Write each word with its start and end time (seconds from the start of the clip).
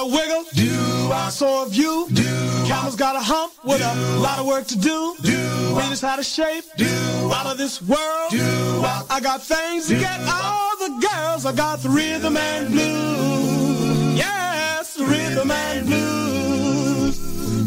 got 0.00 0.08
a 0.08 0.12
wiggle. 0.12 0.44
Do 0.54 1.30
so 1.30 1.64
have 1.64 1.74
you. 1.74 2.06
Do 2.12 2.22
Camel's 2.66 2.96
got 2.96 3.16
a 3.16 3.20
hump 3.20 3.52
with 3.64 3.80
a 3.80 4.18
lot 4.18 4.38
of 4.38 4.46
work 4.46 4.66
to 4.68 4.78
do. 4.78 5.14
Do 5.22 5.36
Venus 5.76 6.00
had 6.00 6.18
a 6.18 6.24
shape. 6.24 6.64
Do 6.76 6.86
out 7.32 7.46
of 7.46 7.58
this 7.58 7.82
world. 7.82 8.30
Do 8.30 8.82
I 9.10 9.20
got 9.22 9.42
things 9.42 9.88
to 9.88 9.98
get 9.98 10.20
all 10.20 10.76
the 10.78 11.06
girls. 11.06 11.46
I 11.46 11.52
got 11.52 11.80
the 11.80 11.88
rhythm 11.88 12.36
and 12.36 12.68
blues. 12.70 14.18
Yes, 14.18 14.94
the 14.94 15.04
rhythm 15.04 15.50
and 15.50 15.86
blues. 15.86 17.18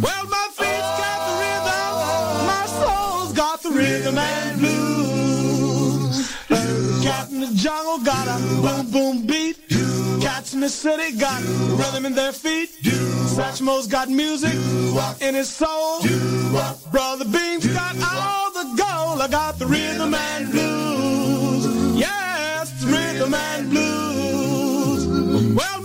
Well, 0.02 0.26
my 0.28 0.48
feet's 0.58 0.92
got 1.04 1.20
the 1.28 1.36
rhythm. 1.44 2.46
My 2.54 2.66
soul's 2.80 3.34
got 3.34 3.62
the 3.64 3.72
rhythm 3.72 4.18
and 4.18 4.60
blues. 4.60 6.32
Cat 7.04 7.30
in 7.32 7.42
the 7.42 7.52
jungle 7.54 8.00
got 8.00 8.28
a 8.28 8.38
boom 8.62 8.92
boom 8.92 9.28
beat. 9.28 9.58
Cats 10.24 10.54
in 10.54 10.62
the 10.62 10.70
city 10.70 11.18
got 11.18 11.42
rhythm 11.78 12.06
in 12.06 12.16
their 12.16 12.32
feet. 12.32 12.70
Satchmo's 12.82 13.88
got 13.88 14.08
music 14.08 14.54
in 15.20 15.36
his 15.36 15.50
soul. 15.50 16.00
Brother 16.94 17.26
Beam's 17.26 17.68
got 17.68 17.98
all 18.02 18.50
the 18.54 18.64
gold. 18.82 19.20
I 19.20 19.28
got 19.30 19.60
the 19.60 19.66
rhythm 19.66 20.14
and 20.14 20.50
blues. 20.50 21.66
Yes, 22.00 22.72
rhythm 22.86 23.34
and 23.34 23.70
blues. 23.70 25.08
Well, 25.58 25.82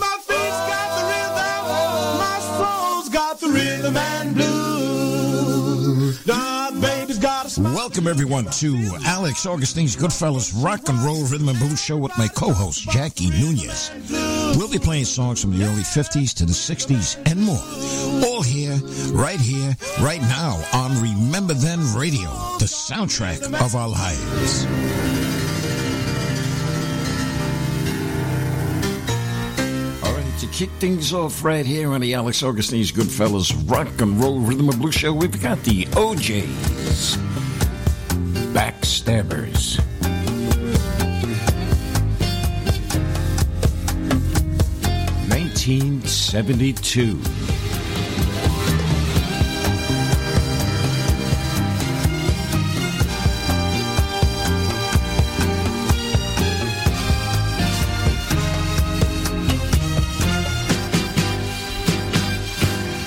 Welcome 7.59 8.07
everyone 8.07 8.45
to 8.45 8.77
Alex 9.05 9.45
Augustine's 9.45 9.97
Goodfellas 9.97 10.53
Rock 10.63 10.89
and 10.89 10.97
Roll 11.01 11.25
Rhythm 11.25 11.49
and 11.49 11.59
Blues 11.59 11.83
Show 11.83 11.97
with 11.97 12.17
my 12.17 12.29
co-host 12.29 12.89
Jackie 12.89 13.31
Nunez. 13.31 13.91
We'll 14.57 14.71
be 14.71 14.79
playing 14.79 15.07
songs 15.07 15.41
from 15.41 15.59
the 15.59 15.65
early 15.65 15.83
50s 15.83 16.33
to 16.35 16.47
the 16.47 16.53
60s 16.53 17.19
and 17.29 17.43
more. 17.43 17.59
All 18.29 18.43
here, 18.43 18.77
right 19.11 19.41
here, 19.41 19.77
right 20.01 20.21
now 20.21 20.63
on 20.73 21.03
Remember 21.03 21.53
Then 21.53 21.81
Radio, 21.97 22.29
the 22.61 22.67
soundtrack 22.67 23.43
of 23.61 23.75
our 23.75 23.89
lives. 23.89 24.67
To 30.39 30.47
kick 30.47 30.71
things 30.79 31.13
off 31.13 31.43
right 31.43 31.67
here 31.67 31.91
on 31.91 32.01
the 32.01 32.15
Alex 32.15 32.45
Augustine's 32.45 32.93
Goodfellas 32.93 33.53
Rock 33.69 34.01
and 34.01 34.21
Roll 34.23 34.39
Rhythm 34.39 34.69
and 34.69 34.79
Blues 34.79 34.95
Show, 34.95 35.13
we've 35.13 35.43
got 35.43 35.61
the 35.65 35.89
O'Jays. 35.97 37.19
Backstabbers. 38.55 39.79
Nineteen 45.29 46.03
seventy-two. 46.03 47.17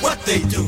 What 0.02 0.20
they 0.26 0.40
do? 0.42 0.61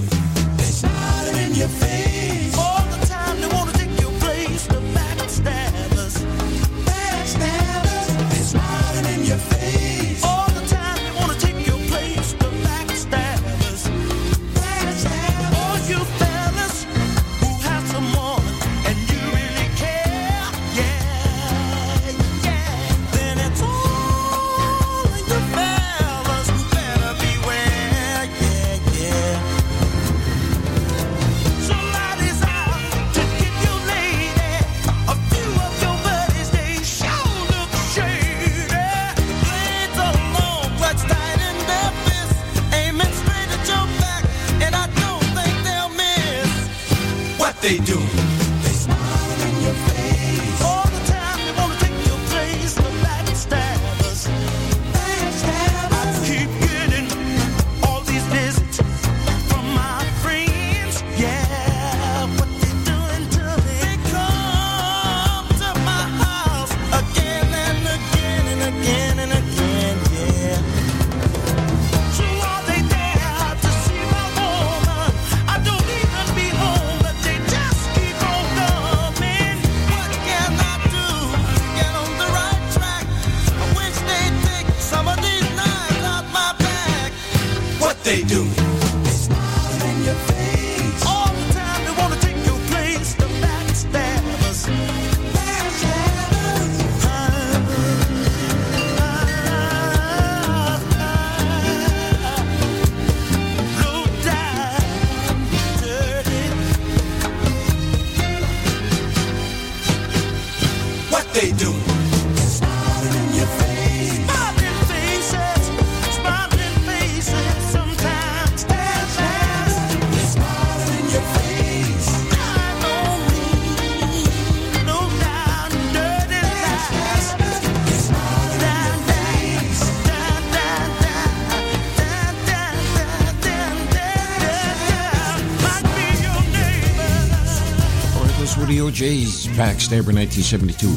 The 139.03 139.47
Backstabber 139.57 140.13
1972. 140.15 140.87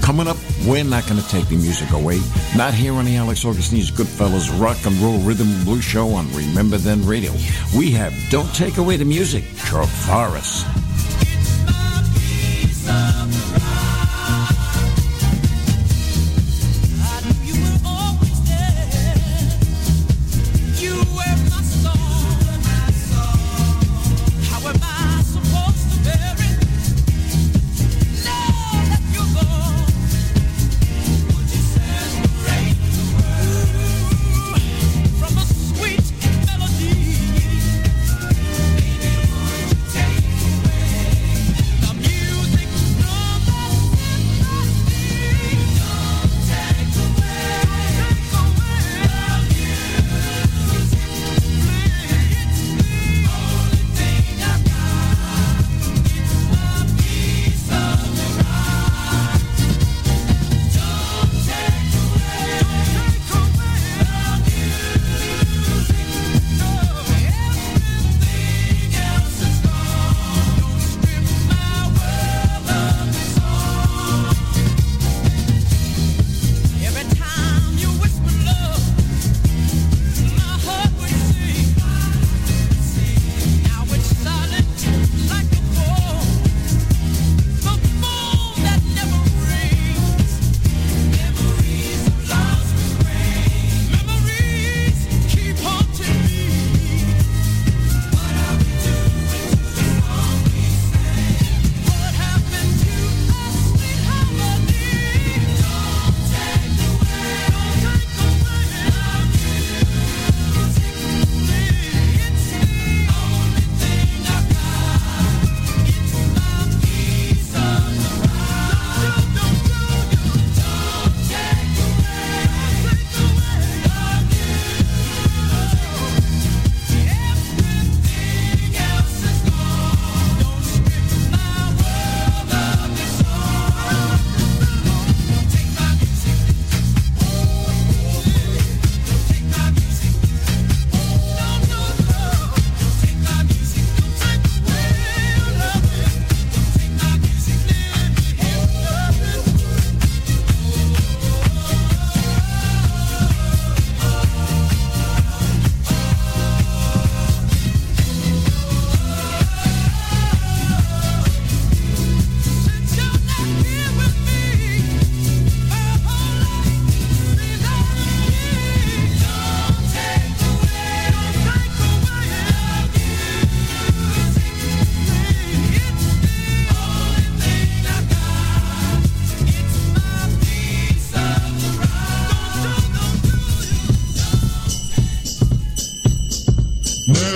Coming 0.00 0.26
up, 0.26 0.38
we're 0.66 0.84
not 0.84 1.06
going 1.06 1.20
to 1.20 1.28
take 1.28 1.46
the 1.48 1.56
music 1.56 1.90
away. 1.90 2.18
Not 2.56 2.72
here 2.72 2.94
on 2.94 3.04
the 3.04 3.16
Alex 3.16 3.44
Augustine's 3.44 3.90
Goodfellas 3.90 4.48
Rock 4.58 4.78
and 4.86 4.96
Roll 4.96 5.18
Rhythm 5.18 5.48
and 5.48 5.64
Blues 5.66 5.84
Show 5.84 6.08
on 6.14 6.32
Remember 6.32 6.78
Then 6.78 7.04
Radio. 7.04 7.30
We 7.76 7.90
have 7.90 8.14
Don't 8.30 8.52
Take 8.54 8.78
Away 8.78 8.96
the 8.96 9.04
Music. 9.04 9.44
You 9.66 10.71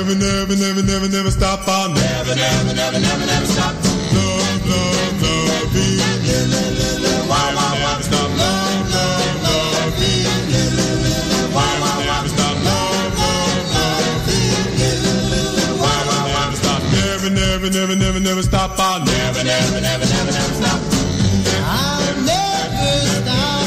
Never, 0.06 0.22
never, 0.22 0.54
never, 0.54 0.82
never, 0.86 1.08
never 1.08 1.30
stop. 1.32 1.66
I'll 1.66 1.90
never, 1.90 2.36
never, 2.36 2.74
never, 2.74 3.00
never, 3.00 3.26
never 3.26 3.46
stop. 3.46 3.74
Love, 3.74 4.62
love, 4.70 5.20
love, 5.20 5.74
you. 5.74 5.98
Why, 7.26 7.50
why, 7.50 7.74
why? 7.82 8.00
Stop. 8.02 8.30
Love, 8.38 8.86
love, 8.94 9.42
love, 9.42 9.98
you. 9.98 10.30
Why, 11.50 11.74
why, 11.82 12.06
why? 12.06 12.22
You. 14.78 14.94
Why, 15.74 15.98
why, 16.06 16.22
why? 16.30 16.54
Stop. 16.54 16.82
Never, 16.86 17.28
never, 17.28 17.68
never, 17.68 17.96
never, 17.96 18.20
never 18.20 18.42
stop. 18.44 18.78
I'll 18.78 19.04
never, 19.04 19.42
never, 19.42 19.80
never, 19.80 20.06
never, 20.06 20.30
never 20.30 20.54
stop. 20.54 20.80
I'll 21.66 22.14
never 22.22 23.26
stop 23.26 23.65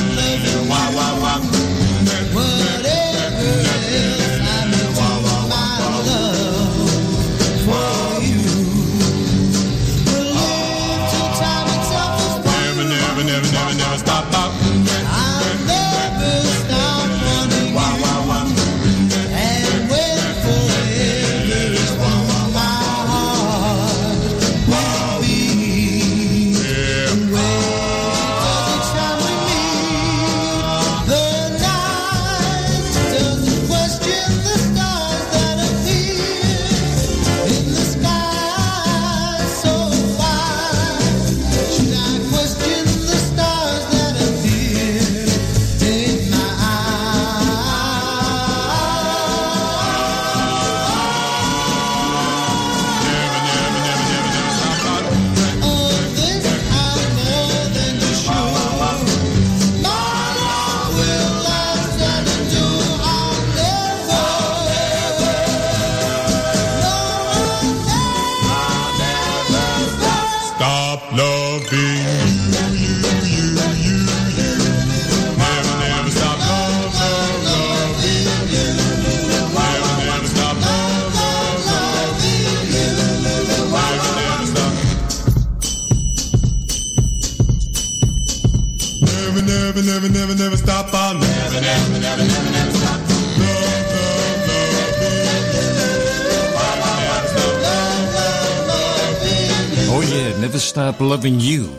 never 100.60 100.68
stop 100.68 101.00
loving 101.00 101.40
you. 101.40 101.70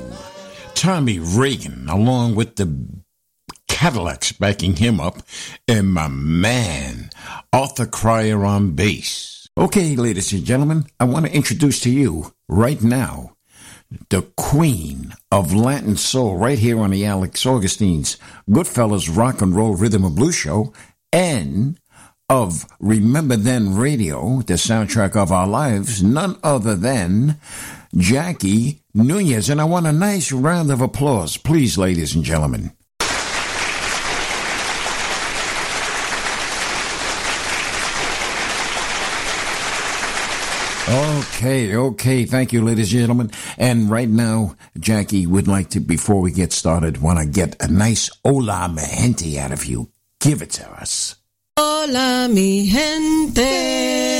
Tommy 0.74 1.18
Reagan, 1.18 1.86
along 1.90 2.34
with 2.34 2.56
the 2.56 2.74
Cadillacs 3.68 4.32
backing 4.32 4.76
him 4.76 4.98
up, 4.98 5.22
and 5.68 5.92
my 5.92 6.08
man, 6.08 7.10
Arthur 7.52 7.84
Crier 7.84 8.42
on 8.42 8.72
bass. 8.72 9.48
Okay, 9.58 9.96
ladies 9.96 10.32
and 10.32 10.46
gentlemen, 10.46 10.86
I 10.98 11.04
want 11.04 11.26
to 11.26 11.34
introduce 11.34 11.80
to 11.80 11.90
you 11.90 12.32
right 12.48 12.80
now 12.82 13.36
the 14.08 14.22
queen 14.38 15.12
of 15.30 15.52
Latin 15.52 15.96
soul 15.96 16.38
right 16.38 16.58
here 16.58 16.80
on 16.80 16.90
the 16.90 17.04
Alex 17.04 17.44
Augustine's 17.44 18.16
Goodfellas 18.48 19.14
Rock 19.14 19.42
and 19.42 19.54
Roll 19.54 19.74
Rhythm 19.74 20.06
and 20.06 20.16
Blues 20.16 20.36
Show 20.36 20.72
and 21.12 21.78
of 22.30 22.64
Remember 22.78 23.36
Then 23.36 23.74
Radio, 23.74 24.40
the 24.40 24.54
soundtrack 24.54 25.16
of 25.16 25.30
our 25.32 25.48
lives, 25.48 26.02
none 26.02 26.38
other 26.42 26.76
than 26.76 27.38
Jackie 27.96 28.82
Nunez. 28.94 29.48
And 29.48 29.60
I 29.60 29.64
want 29.64 29.86
a 29.86 29.92
nice 29.92 30.32
round 30.32 30.70
of 30.70 30.80
applause, 30.80 31.36
please, 31.36 31.76
ladies 31.78 32.14
and 32.14 32.24
gentlemen. 32.24 32.72
Okay, 40.90 41.76
okay. 41.76 42.24
Thank 42.24 42.52
you, 42.52 42.64
ladies 42.64 42.92
and 42.92 43.00
gentlemen. 43.00 43.30
And 43.56 43.88
right 43.88 44.08
now, 44.08 44.56
Jackie 44.76 45.24
would 45.24 45.46
like 45.46 45.70
to, 45.70 45.80
before 45.80 46.20
we 46.20 46.32
get 46.32 46.52
started, 46.52 47.00
want 47.00 47.20
to 47.20 47.26
get 47.26 47.54
a 47.62 47.68
nice 47.68 48.10
hola 48.24 48.68
mi 48.68 48.82
gente 48.82 49.38
out 49.38 49.52
of 49.52 49.64
you. 49.66 49.88
Give 50.18 50.42
it 50.42 50.50
to 50.50 50.68
us. 50.72 51.14
Hola, 51.56 52.28
mi 52.28 52.66
gente. 52.66 54.19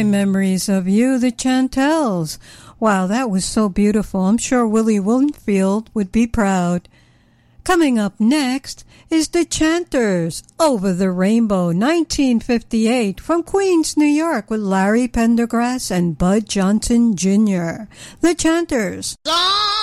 My 0.00 0.04
mm. 0.04 0.10
memories 0.12 0.70
of 0.70 0.88
you, 0.88 1.18
the 1.18 1.30
Chantels. 1.30 2.38
Wow, 2.78 3.06
that 3.06 3.28
was 3.28 3.44
so 3.44 3.68
beautiful. 3.68 4.22
I'm 4.22 4.38
sure 4.38 4.66
Willie 4.66 4.98
Winfield 4.98 5.90
would 5.92 6.10
be 6.10 6.26
proud. 6.26 6.88
Coming 7.64 7.98
up 7.98 8.14
next 8.18 8.86
is 9.10 9.28
the 9.28 9.44
Chanters 9.44 10.42
Over 10.58 10.94
the 10.94 11.10
Rainbow 11.10 11.66
1958 11.66 13.20
from 13.20 13.42
Queens, 13.42 13.94
New 13.94 14.06
York 14.06 14.48
with 14.48 14.60
Larry 14.60 15.06
Pendergrass 15.06 15.90
and 15.90 16.16
Bud 16.16 16.48
Johnson 16.48 17.14
Jr. 17.14 17.84
The 18.22 18.34
Chanters. 18.34 19.18
Somewhere 19.26 19.79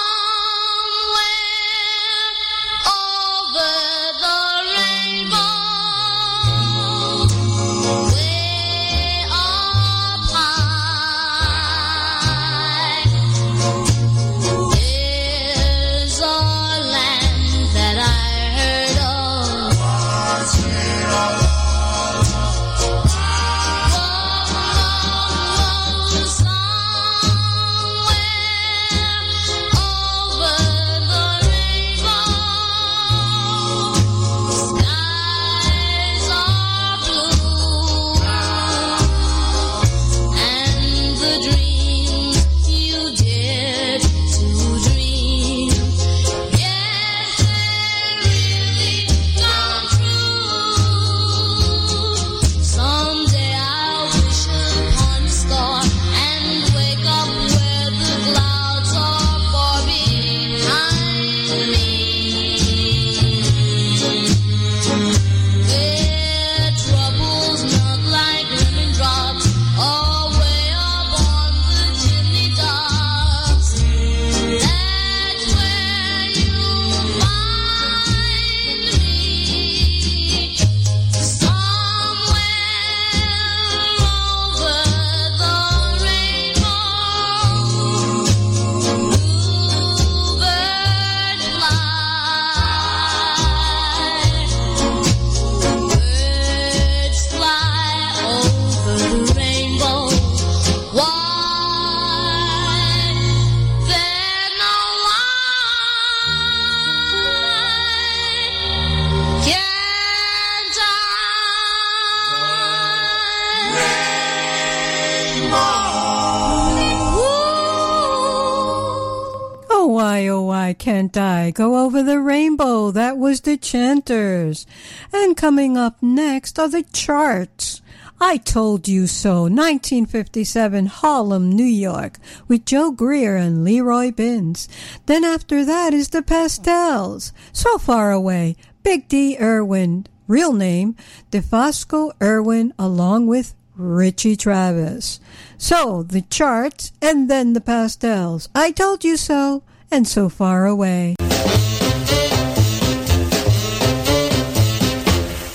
can't 120.87 121.17
I 121.17 121.51
go 121.51 121.83
over 121.83 122.01
the 122.01 122.21
rainbow? 122.21 122.91
That 122.91 123.17
was 123.17 123.41
the 123.41 123.57
Chanters. 123.57 124.65
And 125.11 125.35
coming 125.35 125.75
up 125.75 126.01
next 126.01 126.57
are 126.57 126.69
the 126.69 126.83
charts. 126.83 127.81
I 128.21 128.37
Told 128.37 128.87
You 128.87 129.05
So, 129.05 129.41
1957, 129.41 130.85
Harlem, 130.85 131.51
New 131.51 131.65
York, 131.65 132.19
with 132.47 132.63
Joe 132.63 132.91
Grier 132.91 133.35
and 133.35 133.65
Leroy 133.65 134.11
Binns. 134.11 134.69
Then 135.07 135.25
after 135.25 135.65
that 135.65 135.93
is 135.93 136.07
the 136.07 136.21
Pastels, 136.21 137.33
So 137.51 137.77
Far 137.77 138.13
Away, 138.13 138.55
Big 138.81 139.09
Dee 139.09 139.37
Irwin, 139.41 140.07
real 140.25 140.53
name, 140.53 140.95
DeFosco 141.31 142.13
Irwin, 142.21 142.73
along 142.79 143.27
with 143.27 143.55
Richie 143.75 144.37
Travis. 144.37 145.19
So, 145.57 146.03
the 146.03 146.21
charts, 146.21 146.93
and 147.01 147.29
then 147.29 147.51
the 147.51 147.59
Pastels. 147.59 148.47
I 148.55 148.71
Told 148.71 149.03
You 149.03 149.17
So, 149.17 149.63
and 149.91 150.07
So 150.07 150.29
Far 150.29 150.65
Away. 150.65 151.15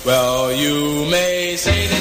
Well, 0.05 0.51
you 0.51 1.09
may 1.09 1.55
say 1.55 1.87
that 1.87 1.92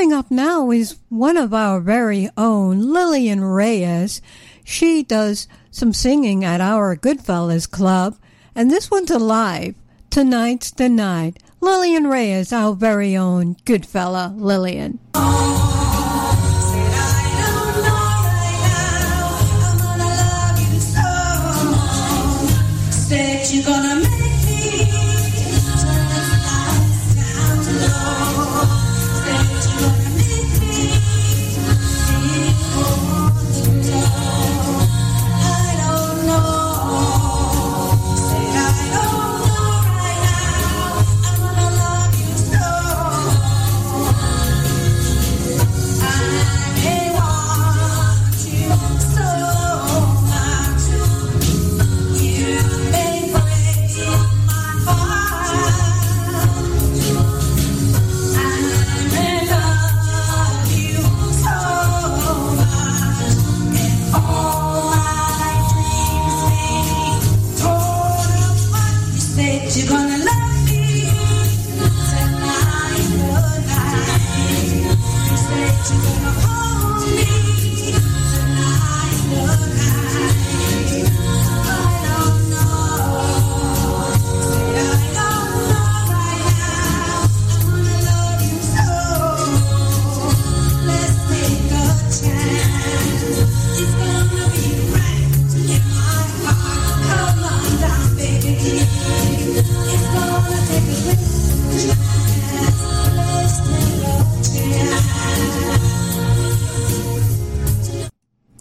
Coming 0.00 0.16
up 0.16 0.30
now 0.30 0.70
is 0.70 0.96
one 1.10 1.36
of 1.36 1.52
our 1.52 1.78
very 1.78 2.30
own, 2.34 2.90
Lillian 2.90 3.44
Reyes. 3.44 4.22
She 4.64 5.02
does 5.02 5.46
some 5.70 5.92
singing 5.92 6.42
at 6.42 6.58
our 6.58 6.96
Goodfellas 6.96 7.70
Club, 7.70 8.16
and 8.54 8.70
this 8.70 8.90
one's 8.90 9.10
alive. 9.10 9.74
Tonight's 10.08 10.70
the 10.70 10.88
night. 10.88 11.42
Lillian 11.60 12.06
Reyes, 12.06 12.50
our 12.50 12.72
very 12.74 13.14
own 13.14 13.56
Goodfella 13.66 14.32
Lillian. 14.40 15.00
you 23.52 23.64
gonna 23.64 24.09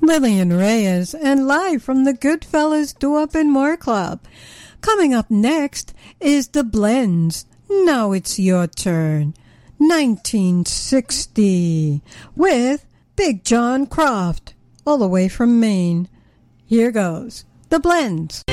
Lillian 0.09 0.51
Reyes, 0.51 1.13
and 1.13 1.47
live 1.47 1.81
from 1.83 2.03
the 2.03 2.15
Goodfellas 2.15 2.97
Doo-Wop 2.97 3.35
and 3.35 3.51
More 3.51 3.77
Club. 3.77 4.19
Coming 4.81 5.13
up 5.13 5.29
next 5.29 5.93
is 6.19 6.47
The 6.47 6.63
Blends. 6.63 7.45
Now 7.69 8.13
it's 8.13 8.39
your 8.39 8.65
turn. 8.65 9.35
1960 9.77 12.01
with 12.35 12.87
Big 13.15 13.43
John 13.43 13.85
Croft, 13.85 14.55
all 14.83 14.97
the 14.97 15.07
way 15.07 15.29
from 15.29 15.59
Maine. 15.59 16.09
Here 16.65 16.89
goes 16.89 17.45
The 17.69 17.79
Blends. 17.79 18.43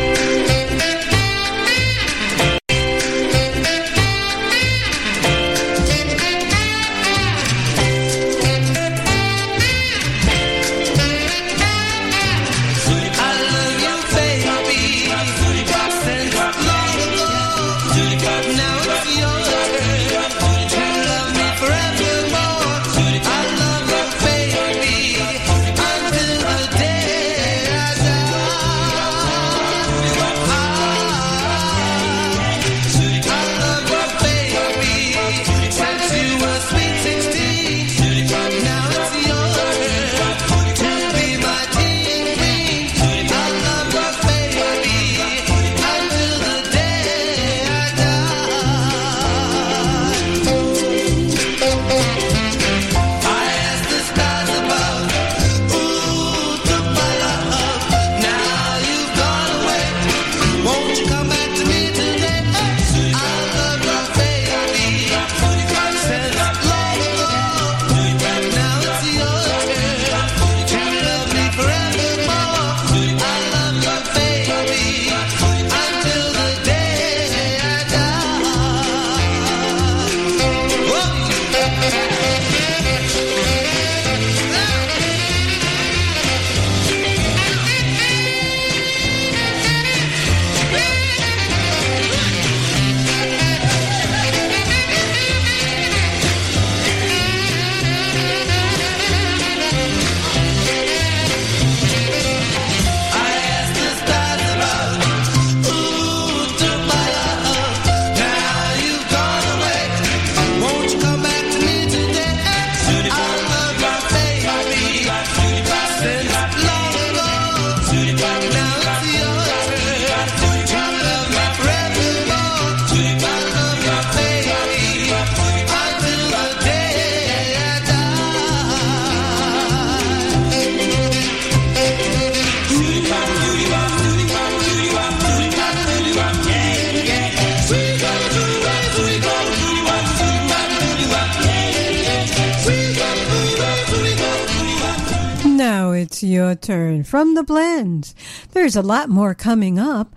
your 146.26 146.54
turn 146.54 147.04
from 147.04 147.34
the 147.34 147.42
blends. 147.42 148.14
There's 148.52 148.76
a 148.76 148.82
lot 148.82 149.08
more 149.08 149.34
coming 149.34 149.78
up 149.78 150.14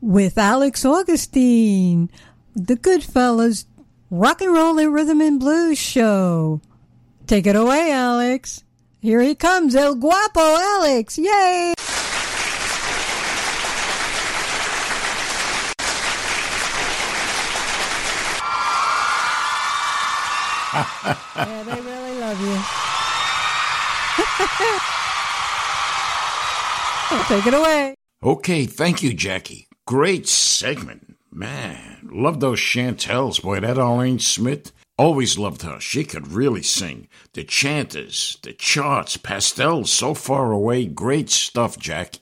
with 0.00 0.38
Alex 0.38 0.84
Augustine, 0.84 2.10
the 2.54 2.76
Goodfellas 2.76 3.66
Rock 4.10 4.40
and 4.42 4.52
Roll 4.52 4.78
and 4.78 4.92
Rhythm 4.92 5.20
and 5.20 5.40
Blues 5.40 5.78
show. 5.78 6.60
Take 7.26 7.46
it 7.46 7.56
away, 7.56 7.92
Alex. 7.92 8.64
Here 9.00 9.20
he 9.20 9.34
comes, 9.34 9.74
El 9.74 9.94
Guapo 9.94 10.40
Alex. 10.40 11.18
Yay! 11.18 11.74
yeah, 21.36 21.62
they 21.64 21.80
really 21.80 22.18
love 22.20 22.40
you. 22.40 22.58
Take 27.28 27.46
it 27.46 27.54
away. 27.54 27.94
Okay, 28.22 28.64
thank 28.66 29.02
you, 29.02 29.12
Jackie. 29.12 29.68
Great 29.86 30.28
segment. 30.28 31.16
Man, 31.30 32.08
love 32.12 32.40
those 32.40 32.60
chantels. 32.60 33.40
Boy, 33.40 33.60
that 33.60 33.78
Arlene 33.78 34.18
Smith. 34.18 34.72
Always 34.98 35.38
loved 35.38 35.62
her. 35.62 35.80
She 35.80 36.04
could 36.04 36.28
really 36.28 36.62
sing. 36.62 37.08
The 37.34 37.44
chanters, 37.44 38.38
the 38.42 38.52
charts, 38.52 39.16
pastels, 39.16 39.90
so 39.90 40.14
far 40.14 40.52
away. 40.52 40.86
Great 40.86 41.28
stuff, 41.30 41.78
Jack. 41.78 42.20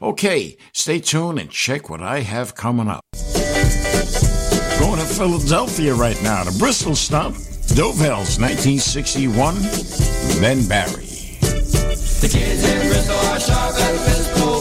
Okay, 0.00 0.56
stay 0.72 1.00
tuned 1.00 1.38
and 1.38 1.50
check 1.50 1.90
what 1.90 2.02
I 2.02 2.20
have 2.20 2.54
coming 2.54 2.88
up. 2.88 3.00
Going 4.78 5.00
to 5.00 5.06
Philadelphia 5.06 5.94
right 5.94 6.22
now, 6.22 6.44
to 6.44 6.58
Bristol 6.58 6.94
Stomp. 6.94 7.36
Dovell's 7.74 8.38
1961, 8.38 9.62
Len 10.40 10.66
Barry. 10.66 11.09
The 12.20 12.28
kids 12.28 12.62
in 12.70 12.78
Bristol 12.86 13.16
are 13.16 13.40
sharp 13.40 13.74
as 13.76 14.04
pistol. 14.04 14.59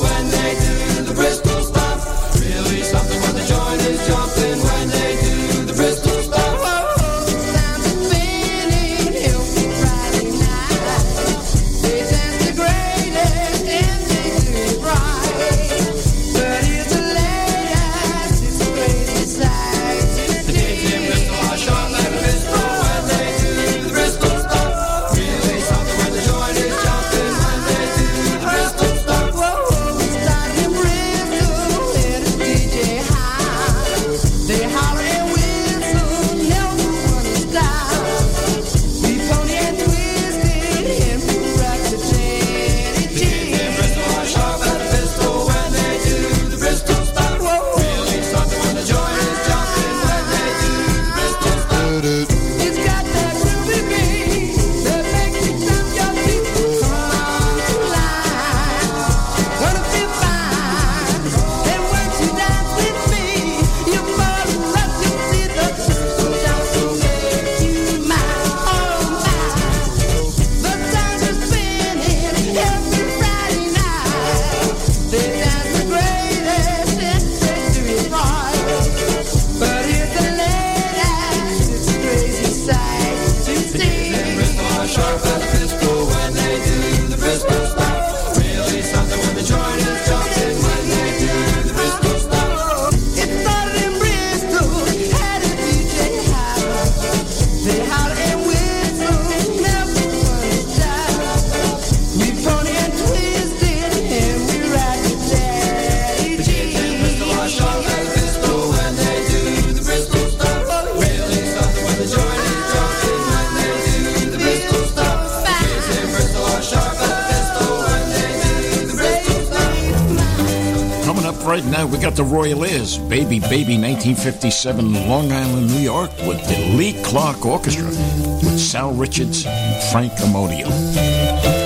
Baby 123.20 123.40
Baby 123.42 123.78
1957 123.78 124.94
Long 125.10 125.30
Island, 125.30 125.68
New 125.68 125.82
York 125.82 126.10
with 126.26 126.42
the 126.48 126.74
Lee 126.78 126.94
Clark 127.04 127.46
Orchestra 127.46 127.88
with 127.88 128.58
Sal 128.58 128.94
Richards 128.94 129.46
and 129.46 129.92
Frank 129.92 130.14
Amodio. 130.14 131.59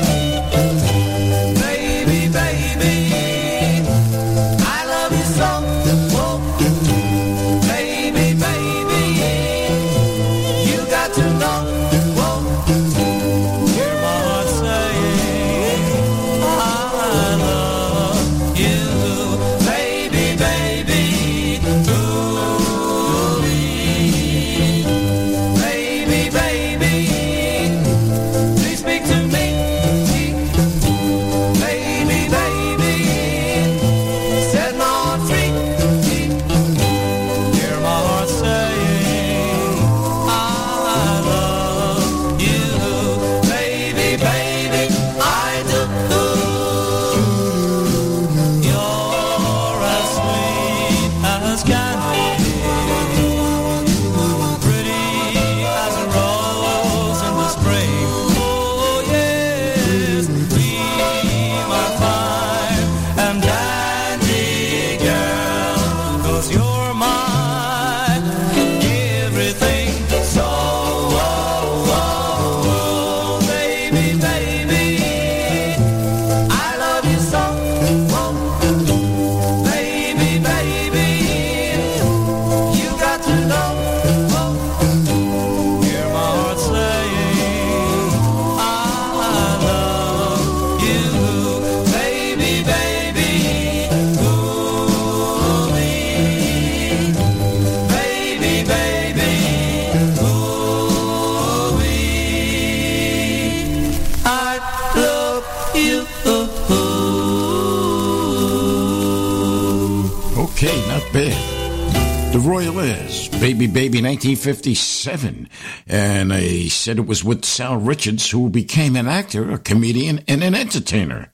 Baby 113.54 113.68
Baby 113.68 114.02
1957. 114.02 115.48
And 115.86 116.34
I 116.34 116.68
said 116.70 116.98
it 116.98 117.06
was 117.06 117.24
with 117.24 117.46
Sal 117.46 117.78
Richards, 117.78 118.32
who 118.32 118.50
became 118.50 118.96
an 118.96 119.08
actor, 119.08 119.52
a 119.52 119.60
comedian, 119.60 120.24
and 120.28 120.44
an 120.44 120.56
entertainer, 120.56 121.32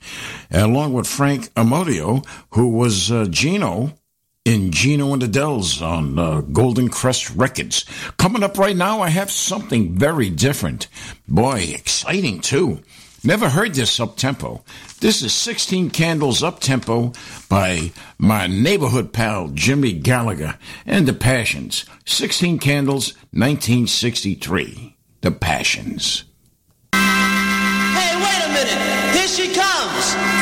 along 0.52 0.92
with 0.92 1.08
Frank 1.08 1.54
Amodio, 1.54 2.26
who 2.52 2.68
was 2.68 3.10
uh, 3.10 3.26
Gino 3.30 3.94
in 4.44 4.72
Gino 4.72 5.14
and 5.14 5.22
the 5.22 5.30
Dells 5.30 5.82
on 5.82 6.20
uh, 6.20 6.42
Golden 6.42 6.90
Crest 6.90 7.30
Records. 7.36 7.86
Coming 8.18 8.44
up 8.44 8.58
right 8.58 8.76
now, 8.76 9.00
I 9.00 9.08
have 9.08 9.32
something 9.32 9.98
very 9.98 10.30
different. 10.30 10.88
Boy, 11.26 11.72
exciting 11.74 12.42
too. 12.42 12.82
Never 13.24 13.50
heard 13.50 13.74
this 13.74 14.00
up 14.00 14.16
tempo. 14.16 14.64
This 15.02 15.22
is 15.22 15.34
16 15.34 15.90
Candles 15.90 16.42
Up 16.42 16.62
Tempo 16.62 17.12
by 17.50 17.92
my 18.18 18.48
neighborhood 18.48 19.12
pal 19.12 19.50
Jimmy 19.50 19.92
Gallagher 19.92 20.58
and 20.86 21.06
the 21.06 21.14
Passions. 21.14 21.84
16 22.06 22.60
Candles, 22.60 23.14
1963. 23.32 24.96
The 25.22 25.32
Passions. 25.32 26.24
Hey, 26.94 28.16
wait 28.16 28.46
a 28.46 28.54
minute. 28.54 29.16
Here 29.16 29.28
she 29.28 29.54
comes. 29.54 30.39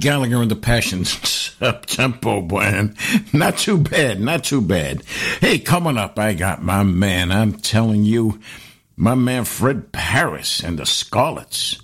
Gallagher 0.00 0.42
and 0.42 0.50
the 0.50 0.56
Passions 0.56 1.54
tempo, 1.86 2.42
man. 2.42 2.96
Not 3.32 3.56
too 3.58 3.78
bad, 3.78 4.20
not 4.20 4.44
too 4.44 4.60
bad. 4.60 5.02
Hey, 5.40 5.58
coming 5.58 5.96
up, 5.96 6.18
I 6.18 6.34
got 6.34 6.62
my 6.62 6.82
man. 6.82 7.30
I'm 7.30 7.52
telling 7.52 8.02
you, 8.04 8.40
my 8.96 9.14
man 9.14 9.44
Fred 9.44 9.92
Paris 9.92 10.62
and 10.62 10.78
the 10.78 10.86
Scarlets 10.86 11.80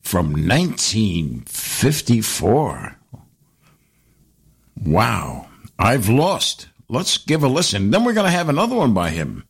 from 0.00 0.32
1954. 0.32 2.96
Wow, 4.84 5.48
I've 5.78 6.08
lost. 6.08 6.68
Let's 6.88 7.18
give 7.18 7.42
a 7.42 7.48
listen. 7.48 7.90
Then 7.90 8.04
we're 8.04 8.14
going 8.14 8.26
to 8.26 8.30
have 8.30 8.48
another 8.48 8.76
one 8.76 8.94
by 8.94 9.10
him. 9.10 9.44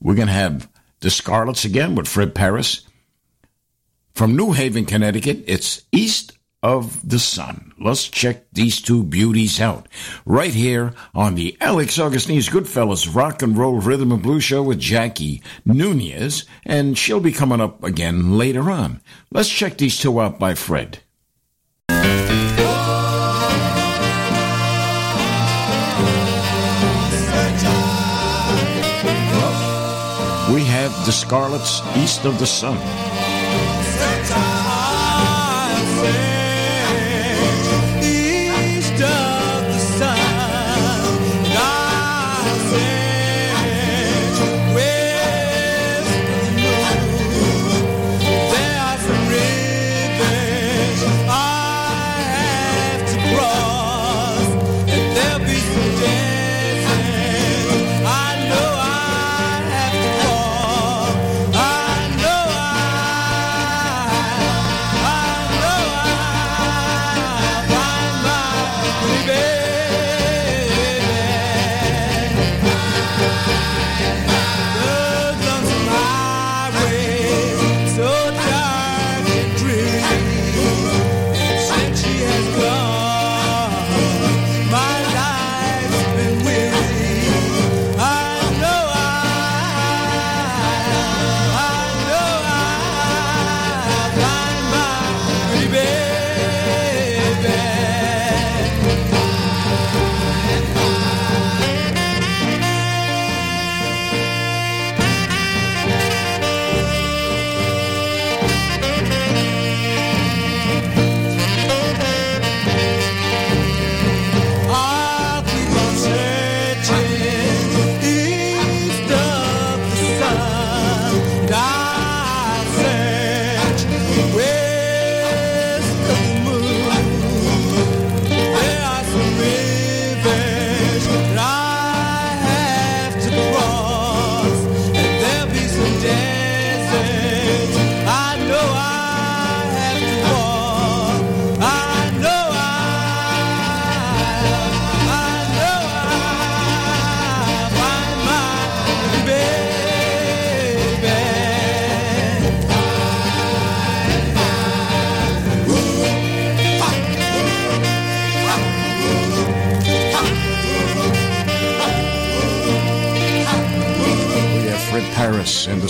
We're 0.00 0.16
going 0.16 0.28
to 0.28 0.34
have 0.34 0.68
the 1.00 1.10
Scarlets 1.10 1.64
again 1.64 1.94
with 1.94 2.08
Fred 2.08 2.34
Paris. 2.34 2.82
From 4.14 4.36
New 4.36 4.52
Haven, 4.52 4.84
Connecticut, 4.84 5.44
it's 5.46 5.82
East 5.92 6.32
of 6.62 7.08
the 7.08 7.18
Sun. 7.18 7.72
Let's 7.78 8.08
check 8.08 8.44
these 8.52 8.80
two 8.80 9.02
beauties 9.02 9.60
out 9.60 9.88
right 10.24 10.54
here 10.54 10.92
on 11.14 11.34
the 11.34 11.56
Alex 11.60 11.98
Augustine's 11.98 12.48
Goodfellas 12.48 13.12
Rock 13.14 13.42
and 13.42 13.56
Roll 13.56 13.80
Rhythm 13.80 14.12
and 14.12 14.22
Blues 14.22 14.44
Show 14.44 14.62
with 14.62 14.78
Jackie 14.78 15.42
Nunez, 15.64 16.44
and 16.64 16.96
she'll 16.96 17.20
be 17.20 17.32
coming 17.32 17.60
up 17.60 17.82
again 17.82 18.38
later 18.38 18.70
on. 18.70 19.00
Let's 19.32 19.48
check 19.48 19.78
these 19.78 19.98
two 19.98 20.20
out 20.20 20.38
by 20.38 20.54
Fred. 20.54 21.00
We 30.52 30.64
have 30.64 31.06
the 31.06 31.12
Scarlets 31.12 31.80
East 31.96 32.26
of 32.26 32.38
the 32.38 32.46
Sun. 32.46 32.76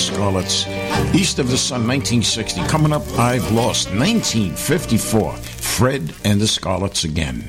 Scarlets. 0.02 0.66
East 1.14 1.38
of 1.38 1.48
the 1.48 1.56
Sun, 1.56 1.86
1960. 1.86 2.62
Coming 2.66 2.92
up, 2.92 3.02
I've 3.18 3.50
Lost, 3.52 3.88
1954. 3.90 5.32
Fred 5.32 6.14
and 6.24 6.40
the 6.40 6.48
Scarlets 6.48 7.04
again. 7.04 7.44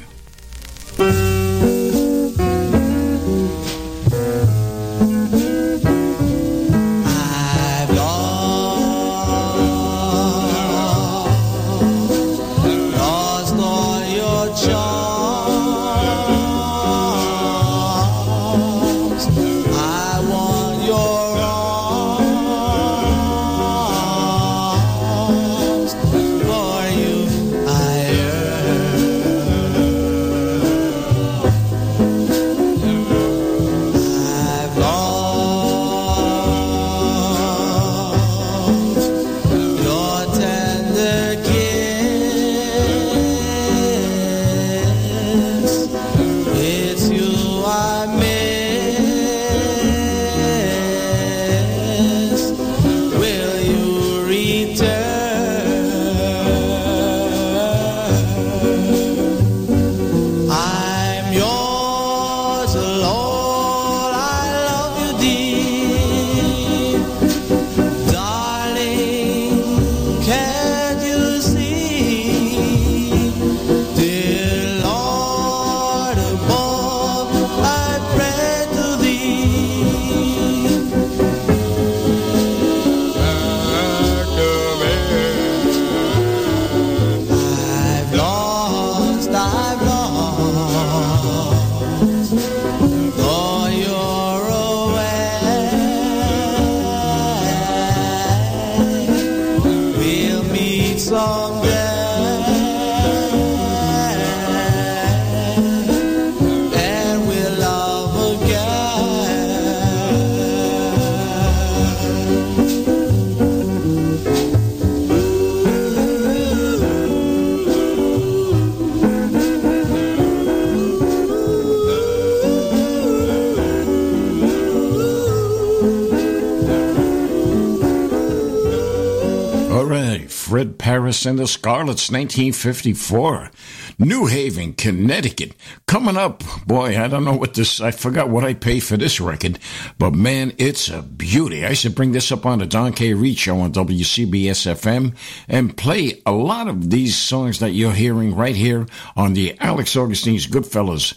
And 131.14 131.38
the 131.38 131.46
Scarlets, 131.46 132.10
1954. 132.10 133.52
New 134.00 134.26
Haven, 134.26 134.74
Connecticut. 134.74 135.54
Coming 135.86 136.18
up, 136.18 136.44
boy, 136.66 137.00
I 137.00 137.08
don't 137.08 137.24
know 137.24 137.36
what 137.36 137.54
this, 137.54 137.80
I 137.80 137.92
forgot 137.92 138.30
what 138.30 138.44
I 138.44 138.56
paid 138.56 138.80
for 138.80 138.98
this 138.98 139.22
record, 139.22 139.60
but 140.00 140.16
man, 140.16 140.54
it's 140.58 140.90
a 140.90 141.04
beauty. 141.04 141.66
I 141.66 141.74
should 141.74 141.94
bring 141.94 142.14
this 142.14 142.32
up 142.32 142.48
on 142.48 142.60
the 142.60 142.66
Don 142.66 142.94
K. 142.94 143.14
Reid 143.14 143.38
show 143.38 143.60
on 143.60 143.72
WCBS 143.72 144.66
FM 144.74 145.16
and 145.48 145.78
play 145.78 146.20
a 146.26 146.32
lot 146.32 146.68
of 146.68 146.90
these 146.90 147.16
songs 147.16 147.60
that 147.60 147.72
you're 147.72 147.94
hearing 147.94 148.36
right 148.36 148.56
here 148.56 148.88
on 149.16 149.34
the 149.34 149.56
Alex 149.60 149.96
Augustine's 149.96 150.48
Goodfellas 150.48 151.14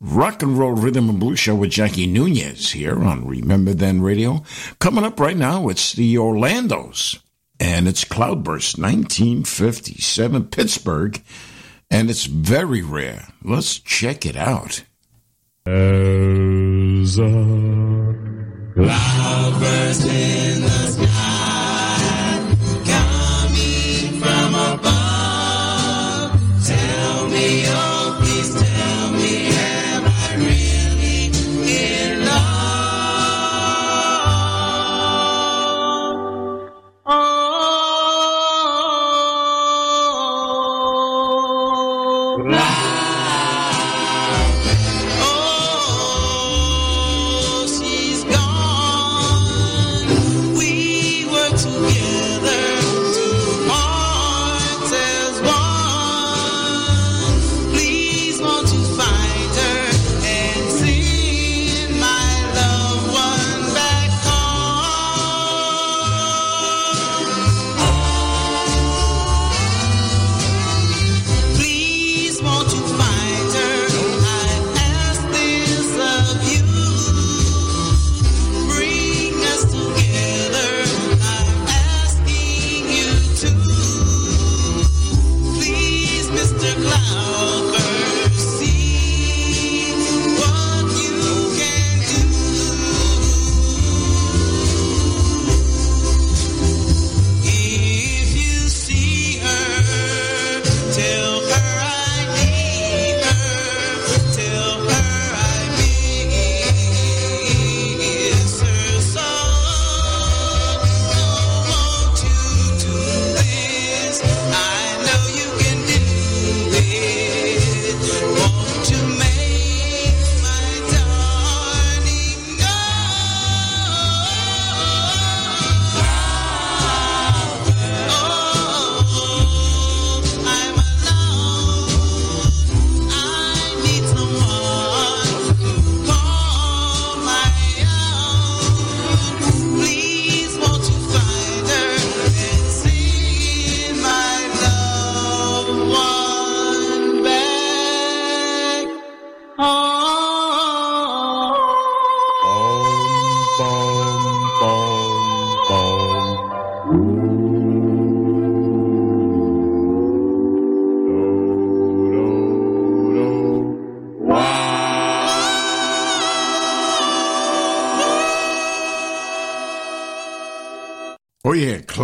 Rock 0.00 0.42
and 0.42 0.58
Roll 0.58 0.72
Rhythm 0.72 1.08
and 1.08 1.20
Blues 1.20 1.38
Show 1.38 1.54
with 1.54 1.70
Jackie 1.70 2.08
Nunez 2.08 2.72
here 2.72 3.02
on 3.02 3.26
Remember 3.26 3.74
Then 3.74 4.00
Radio. 4.00 4.42
Coming 4.78 5.04
up 5.04 5.20
right 5.20 5.36
now, 5.36 5.68
it's 5.68 5.92
the 5.92 6.16
Orlandos. 6.16 7.20
And 7.62 7.86
it's 7.86 8.04
Cloudburst 8.04 8.76
1957, 8.76 10.46
Pittsburgh. 10.46 11.22
And 11.92 12.10
it's 12.10 12.24
very 12.24 12.82
rare. 12.82 13.28
Let's 13.44 13.78
check 13.78 14.26
it 14.26 14.36
out. 14.36 14.82
As 15.64 17.18
a 17.18 17.30
Cloudburst 18.74 20.06
in 20.06 20.62
the 20.62 20.88
sky, 20.90 21.11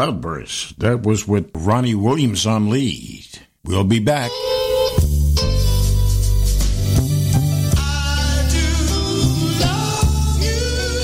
Cloudburst. 0.09 0.79
That 0.79 1.03
was 1.03 1.29
with 1.29 1.51
Ronnie 1.55 1.95
Williams 1.95 2.47
on 2.47 2.71
lead. 2.71 3.27
We'll 3.63 3.85
be 3.85 4.01
back. 4.01 4.31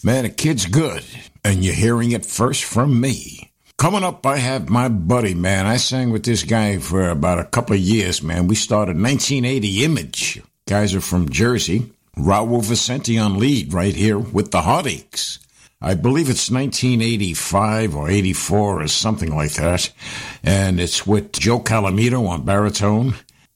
Man, 0.05 0.23
the 0.23 0.31
kid's 0.31 0.67
good, 0.67 1.05
and 1.45 1.65
you're 1.65 1.75
hearing 1.75 2.13
it 2.13 2.25
first 2.25 2.63
from 2.63 3.01
me. 3.01 3.51
Coming 3.79 4.05
up, 4.05 4.25
I 4.25 4.37
have 4.37 4.69
my 4.69 4.89
buddy, 4.89 5.35
man. 5.35 5.67
I 5.67 5.77
sang 5.77 6.11
with 6.11 6.23
this 6.23 6.45
guy 6.45 6.79
for 6.79 7.09
about 7.09 7.41
a 7.41 7.45
couple 7.45 7.75
of 7.75 7.81
years, 7.81 8.23
man. 8.23 8.47
We 8.47 8.55
started 8.55 8.97
1980 8.97 9.85
Image. 9.85 10.43
Guys 10.69 10.95
are 10.95 11.01
from 11.01 11.29
Jersey. 11.29 11.91
Raul 12.17 12.63
Vicente 12.63 13.19
on 13.19 13.39
lead 13.39 13.73
right 13.73 13.95
here 13.95 14.19
with 14.19 14.53
the 14.53 14.63
Heartaches. 14.63 15.41
I 15.81 15.95
believe 15.95 16.31
it's 16.31 16.51
1985 16.51 17.97
or 17.97 18.09
84 18.09 18.83
or 18.83 18.89
something 18.89 19.35
like 19.35 19.55
that. 19.55 19.91
And 20.45 20.79
it's 20.79 21.07
with 21.09 21.33
Joe 21.33 21.59
Calamito 21.59 22.29
on 22.29 22.45
baritone. 22.45 23.15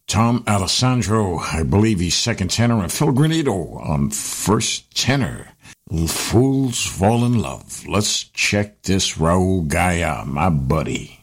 Tom 0.08 0.42
Alessandro, 0.48 1.38
I 1.38 1.62
believe 1.62 2.00
he's 2.00 2.16
second 2.16 2.50
tenor, 2.50 2.82
and 2.82 2.92
Phil 2.92 3.12
Granito 3.12 3.80
on 3.88 4.10
first 4.10 4.96
tenor. 4.96 5.51
Fools 5.92 6.86
fall 6.86 7.26
in 7.26 7.38
love. 7.40 7.86
Let's 7.86 8.24
check 8.24 8.82
this 8.82 9.18
Raul 9.18 9.68
out, 10.02 10.26
my 10.26 10.48
buddy. 10.48 11.21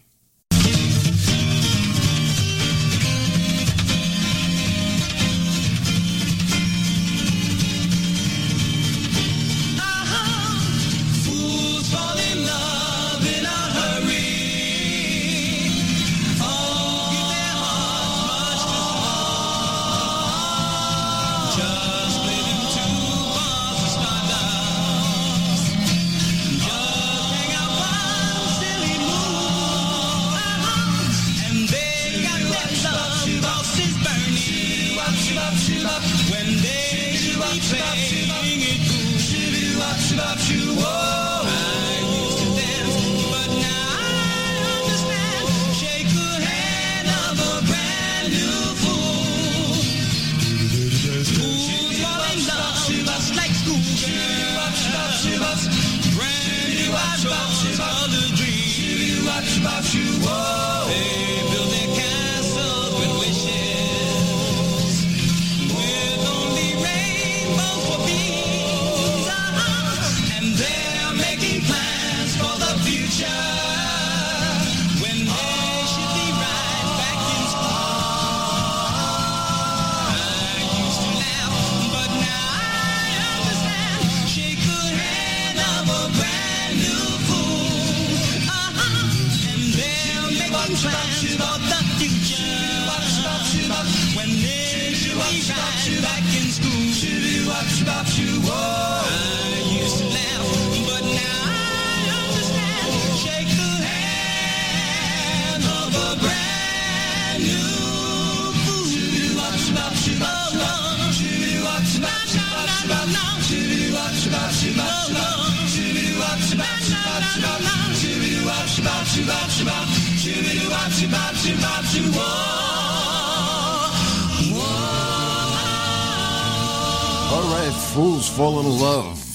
All 127.31 127.43
right, 127.53 127.73
fools 127.93 128.27
fall 128.27 128.59
in 128.59 128.79
love. 128.79 129.25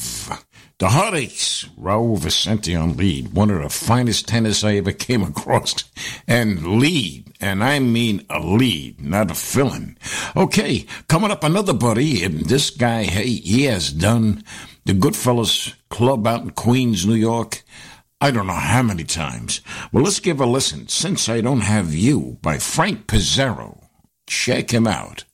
The 0.79 0.89
Heartaches, 0.89 1.67
Raul 1.81 2.19
Vicente 2.19 2.75
on 2.75 2.97
lead, 2.99 3.33
one 3.33 3.49
of 3.49 3.63
the 3.63 3.71
finest 3.71 4.29
tenors 4.29 4.63
I 4.63 4.75
ever 4.75 4.93
came 4.93 5.23
across. 5.23 5.85
And 6.29 6.79
lead, 6.81 7.33
and 7.41 7.65
I 7.65 7.79
mean 7.79 8.27
a 8.29 8.41
lead, 8.41 9.01
not 9.01 9.31
a 9.31 9.35
fill-in. 9.35 9.97
Okay, 10.37 10.85
coming 11.09 11.31
up 11.31 11.45
another 11.45 11.73
buddy, 11.73 12.25
and 12.25 12.41
this 12.41 12.69
guy, 12.69 13.05
hey, 13.05 13.29
he 13.29 13.65
has 13.65 13.91
done 13.91 14.45
the 14.85 14.93
Goodfellas 14.93 15.73
Club 15.89 16.27
out 16.27 16.43
in 16.43 16.51
Queens, 16.51 17.07
New 17.07 17.15
York. 17.15 17.63
I 18.25 18.31
don't 18.31 18.47
know 18.47 18.55
how 18.55 18.81
many 18.81 19.05
times. 19.05 19.61
Well, 19.93 20.05
let's 20.05 20.19
give 20.19 20.41
a 20.41 20.47
listen. 20.47 20.89
Since 20.89 21.29
I 21.29 21.43
Don't 21.43 21.61
Have 21.61 21.93
You 21.93 22.39
by 22.41 22.57
Frank 22.57 23.07
Pizarro. 23.07 23.91
Check 24.27 24.73
him 24.73 24.87
out. 24.87 25.25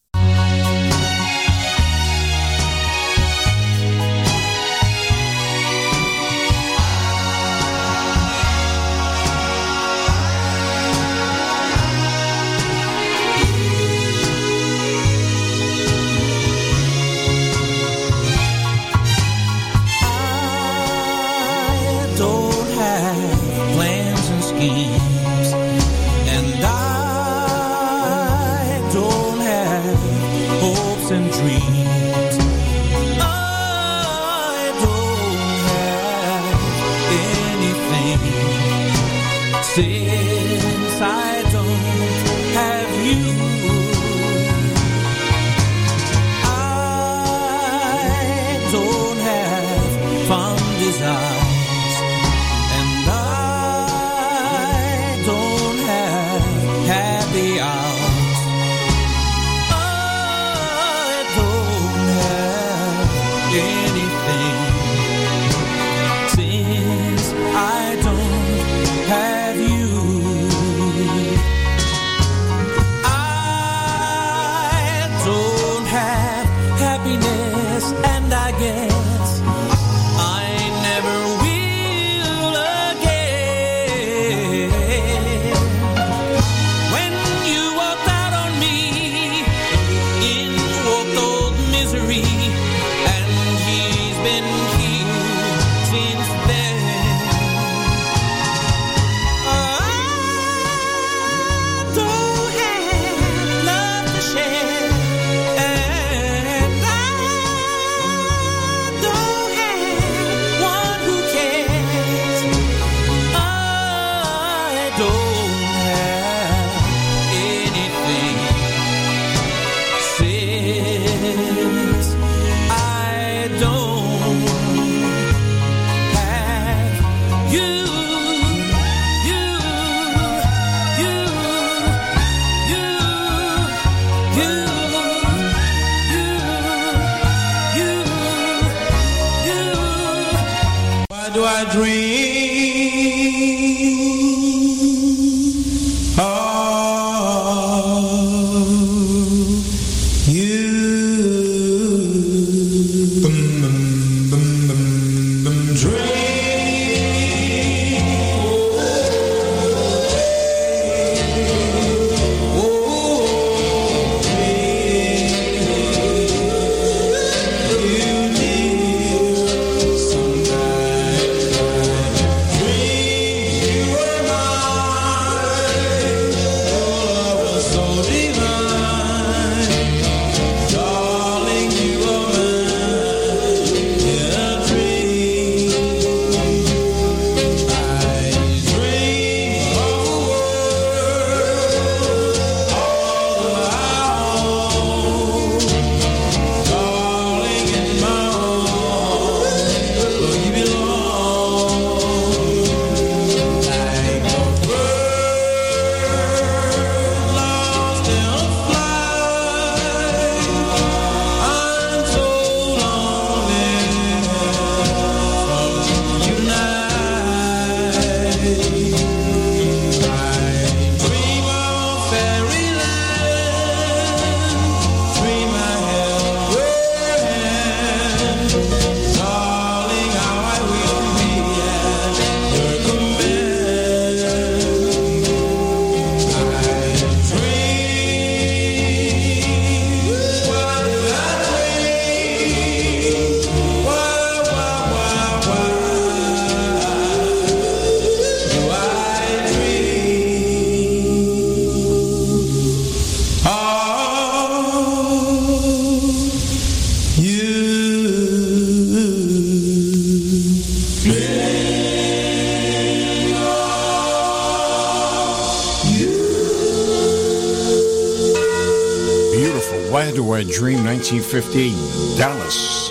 Fifty 271.30 271.70
Dallas, 272.18 272.90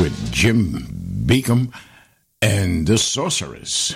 with 0.00 0.32
Jim 0.32 0.72
Beacom 1.26 1.74
and 2.40 2.86
the 2.86 2.96
Sorceress. 2.96 3.94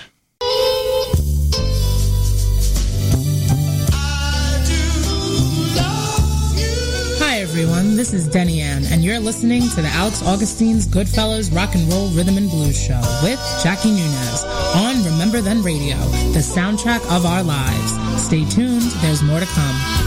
Hi, 7.17 7.39
everyone. 7.39 7.95
This 7.95 8.13
is 8.13 8.27
Denny 8.27 8.61
Ann, 8.61 8.83
and 8.91 9.03
you're 9.03 9.19
listening 9.19 9.63
to 9.69 9.81
the 9.81 9.87
Alex 9.87 10.21
Augustine's 10.21 10.87
Goodfellas 10.87 11.51
Rock 11.51 11.73
and 11.73 11.91
Roll 11.91 12.09
Rhythm 12.09 12.37
and 12.37 12.51
Blues 12.51 12.79
Show 12.79 13.01
with 13.23 13.39
Jackie 13.63 13.89
Nunez 13.89 14.43
on 14.75 15.03
Remember 15.03 15.41
Then 15.41 15.63
Radio, 15.63 15.97
the 16.33 16.39
soundtrack 16.39 17.01
of 17.09 17.25
our 17.25 17.41
lives. 17.41 18.23
Stay 18.23 18.45
tuned, 18.45 18.83
there's 19.01 19.23
more 19.23 19.39
to 19.39 19.47
come. 19.47 20.00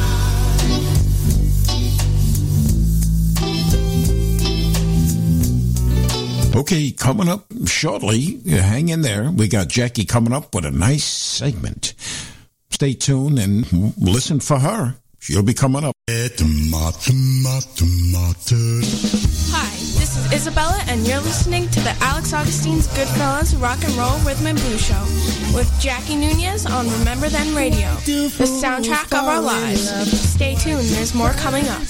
Okay, 6.55 6.93
coming 6.93 7.29
up 7.29 7.47
shortly, 7.67 8.41
uh, 8.47 8.59
hang 8.59 8.89
in 8.89 9.01
there. 9.03 9.29
We 9.31 9.49
got 9.49 9.67
Jackie 9.67 10.05
coming 10.05 10.33
up 10.33 10.55
with 10.55 10.65
a 10.65 10.71
nice 10.71 11.03
segment. 11.03 11.95
Stay 12.71 12.95
tuned 12.95 13.41
and 13.41 13.67
listen 13.99 14.39
for 14.39 14.61
her. 14.61 14.95
She'll 15.19 15.43
be 15.43 15.55
coming 15.55 15.83
up. 15.85 15.95
Hi, 19.51 19.71
this 19.99 20.17
is 20.17 20.33
Isabella, 20.33 20.79
and 20.87 21.07
you're 21.07 21.21
listening 21.21 21.69
to 21.71 21.81
the 21.81 21.97
Alex 22.01 22.33
Augustine's 22.33 22.87
Goodfellas 22.89 23.61
Rock 23.61 23.83
and 23.83 23.93
Roll 23.95 24.19
Rhythm 24.19 24.47
and 24.49 24.59
Blues 24.59 24.85
Show 24.85 25.03
with 25.57 25.73
Jackie 25.81 26.17
Nunez 26.17 26.67
on 26.67 26.89
Remember 26.99 27.29
Then 27.29 27.55
Radio, 27.57 27.89
the 28.05 28.45
soundtrack 28.45 29.07
of 29.19 29.27
our 29.27 29.41
lives. 29.41 29.91
Stay 30.31 30.55
tuned, 30.57 30.85
there's 30.89 31.15
more 31.15 31.33
coming 31.33 31.67
up. 31.69 31.84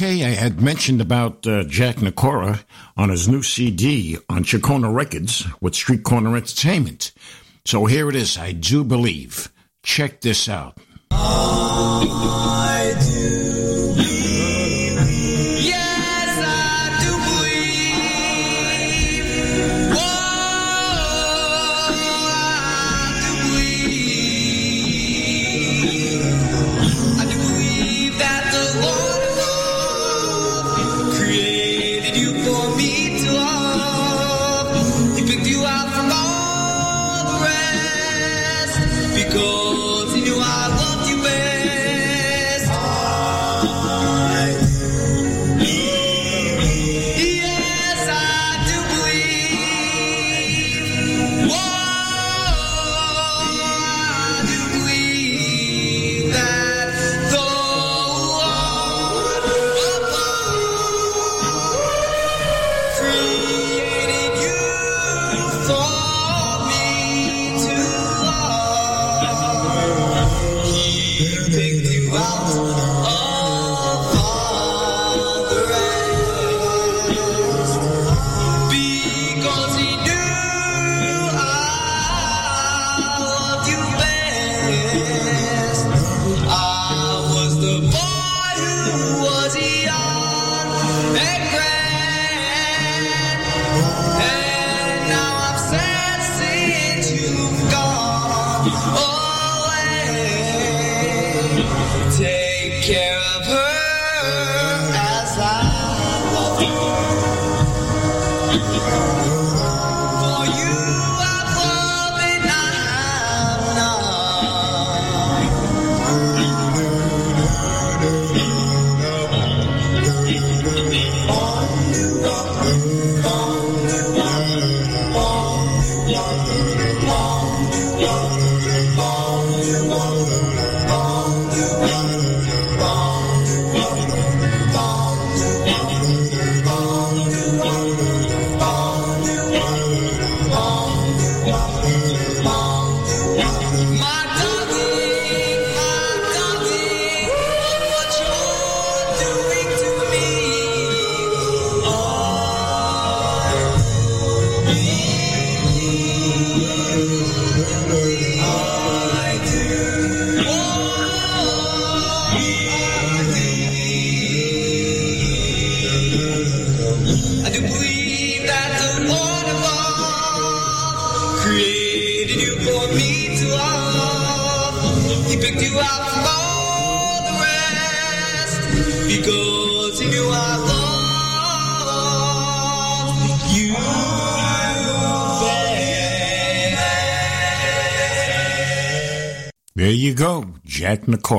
Okay, 0.00 0.24
I 0.24 0.28
had 0.28 0.62
mentioned 0.62 1.00
about 1.00 1.44
uh, 1.44 1.64
Jack 1.64 1.96
Nakora 1.96 2.62
on 2.96 3.08
his 3.08 3.28
new 3.28 3.42
CD 3.42 4.16
on 4.28 4.44
Chacona 4.44 4.94
Records 4.94 5.44
with 5.60 5.74
Street 5.74 6.04
Corner 6.04 6.36
Entertainment. 6.36 7.10
So 7.64 7.86
here 7.86 8.08
it 8.08 8.14
is, 8.14 8.38
I 8.38 8.52
do 8.52 8.84
believe. 8.84 9.52
Check 9.82 10.20
this 10.20 10.48
out. 10.48 10.78
I 11.10 12.94
do 13.10 13.17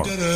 Jack 0.06 0.29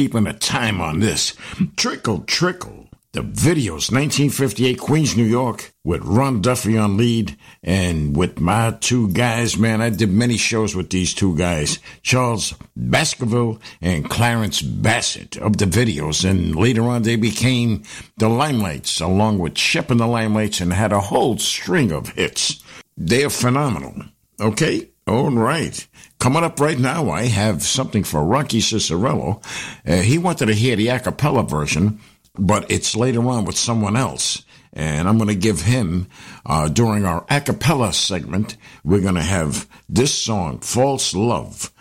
keeping 0.00 0.26
a 0.26 0.32
time 0.32 0.80
on 0.80 0.98
this. 1.00 1.34
Trickle, 1.76 2.20
trickle. 2.20 2.88
The 3.12 3.20
videos, 3.20 3.92
1958, 3.92 4.78
Queens, 4.78 5.14
New 5.14 5.24
York, 5.24 5.74
with 5.84 6.00
Ron 6.02 6.40
Duffy 6.40 6.78
on 6.78 6.96
lead, 6.96 7.36
and 7.62 8.16
with 8.16 8.40
my 8.40 8.70
two 8.80 9.08
guys, 9.12 9.58
man, 9.58 9.82
I 9.82 9.90
did 9.90 10.10
many 10.10 10.38
shows 10.38 10.74
with 10.74 10.88
these 10.88 11.12
two 11.12 11.36
guys, 11.36 11.80
Charles 12.00 12.54
Baskerville 12.74 13.60
and 13.82 14.08
Clarence 14.08 14.62
Bassett 14.62 15.36
of 15.36 15.58
the 15.58 15.66
videos, 15.66 16.24
and 16.24 16.56
later 16.56 16.84
on 16.84 17.02
they 17.02 17.16
became 17.16 17.82
the 18.16 18.30
Limelights, 18.30 19.02
along 19.02 19.38
with 19.38 19.58
Shep 19.58 19.90
and 19.90 20.00
the 20.00 20.06
Limelights, 20.06 20.62
and 20.62 20.72
had 20.72 20.92
a 20.92 21.00
whole 21.00 21.36
string 21.36 21.92
of 21.92 22.10
hits. 22.10 22.62
They're 22.96 23.28
phenomenal. 23.28 23.96
Okay? 24.40 24.89
All 25.10 25.32
right. 25.32 25.88
Coming 26.20 26.44
up 26.44 26.60
right 26.60 26.78
now, 26.78 27.10
I 27.10 27.24
have 27.24 27.64
something 27.64 28.04
for 28.04 28.22
Rocky 28.22 28.60
Cicerello. 28.60 29.42
Uh, 29.84 30.02
he 30.02 30.18
wanted 30.18 30.46
to 30.46 30.54
hear 30.54 30.76
the 30.76 30.86
a 30.86 31.00
cappella 31.00 31.42
version, 31.42 31.98
but 32.38 32.70
it's 32.70 32.94
later 32.94 33.28
on 33.28 33.44
with 33.44 33.56
someone 33.56 33.96
else. 33.96 34.44
And 34.72 35.08
I'm 35.08 35.18
going 35.18 35.26
to 35.26 35.34
give 35.34 35.62
him, 35.62 36.06
uh, 36.46 36.68
during 36.68 37.04
our 37.06 37.26
a 37.28 37.40
cappella 37.40 37.92
segment, 37.92 38.56
we're 38.84 39.00
going 39.00 39.16
to 39.16 39.20
have 39.20 39.68
this 39.88 40.14
song, 40.14 40.60
False 40.60 41.12
Love, 41.12 41.72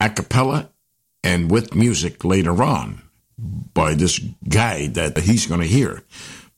a 0.00 0.10
cappella 0.10 0.72
and 1.22 1.52
with 1.52 1.76
music 1.76 2.24
later 2.24 2.60
on 2.60 3.02
by 3.38 3.94
this 3.94 4.18
guy 4.48 4.88
that 4.88 5.16
he's 5.18 5.46
going 5.46 5.60
to 5.60 5.66
hear. 5.68 6.02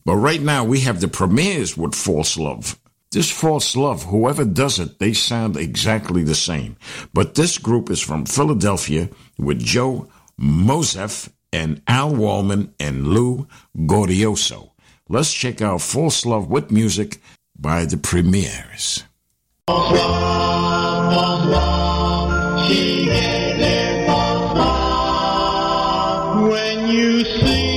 But 0.07 0.16
right 0.16 0.40
now, 0.40 0.64
we 0.64 0.80
have 0.80 1.03
the 1.03 1.09
premieres 1.09 1.76
with 1.76 1.94
False 1.94 2.38
Love. 2.38 2.80
This 3.12 3.28
false 3.28 3.74
love, 3.74 4.04
whoever 4.04 4.44
does 4.44 4.78
it, 4.78 5.00
they 5.00 5.14
sound 5.14 5.56
exactly 5.56 6.22
the 6.22 6.36
same. 6.36 6.76
But 7.12 7.34
this 7.34 7.58
group 7.58 7.90
is 7.90 8.00
from 8.00 8.24
Philadelphia 8.24 9.08
with 9.36 9.58
Joe 9.58 10.08
Mosef 10.38 11.28
and 11.52 11.82
Al 11.88 12.12
Wallman 12.12 12.70
and 12.78 13.08
Lou 13.08 13.48
Gordioso. 13.84 14.74
Let's 15.08 15.32
check 15.32 15.61
out 15.61 15.80
False 15.82 16.24
Love 16.24 16.48
with 16.48 16.70
music 16.70 17.20
by 17.58 17.84
the 17.84 17.96
Premieres. 17.96 19.02
When 26.46 26.88
you 26.88 27.24
see 27.24 27.70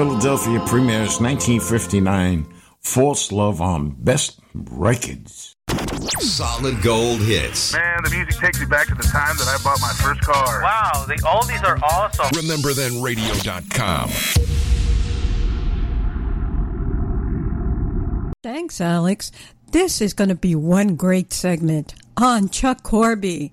Philadelphia 0.00 0.58
premieres 0.60 1.20
1959. 1.20 2.46
False 2.80 3.30
Love 3.30 3.60
on 3.60 3.90
Best 3.90 4.40
Records. 4.54 5.54
Solid 6.20 6.80
gold 6.80 7.20
hits. 7.20 7.74
Man, 7.74 7.98
the 8.04 8.08
music 8.08 8.36
takes 8.40 8.58
me 8.58 8.64
back 8.64 8.86
to 8.86 8.94
the 8.94 9.02
time 9.02 9.36
that 9.36 9.46
I 9.46 9.62
bought 9.62 9.78
my 9.82 9.92
first 10.02 10.22
car. 10.22 10.62
Wow, 10.62 11.04
the 11.06 11.16
oldies 11.16 11.62
are 11.64 11.76
awesome. 11.84 12.34
Remember 12.34 12.72
then 12.72 12.92
RememberThenRadio.com. 12.92 14.08
Thanks, 18.42 18.80
Alex. 18.80 19.30
This 19.70 20.00
is 20.00 20.14
going 20.14 20.30
to 20.30 20.34
be 20.34 20.54
one 20.54 20.96
great 20.96 21.30
segment 21.30 21.92
on 22.16 22.48
Chuck 22.48 22.82
Corby. 22.82 23.52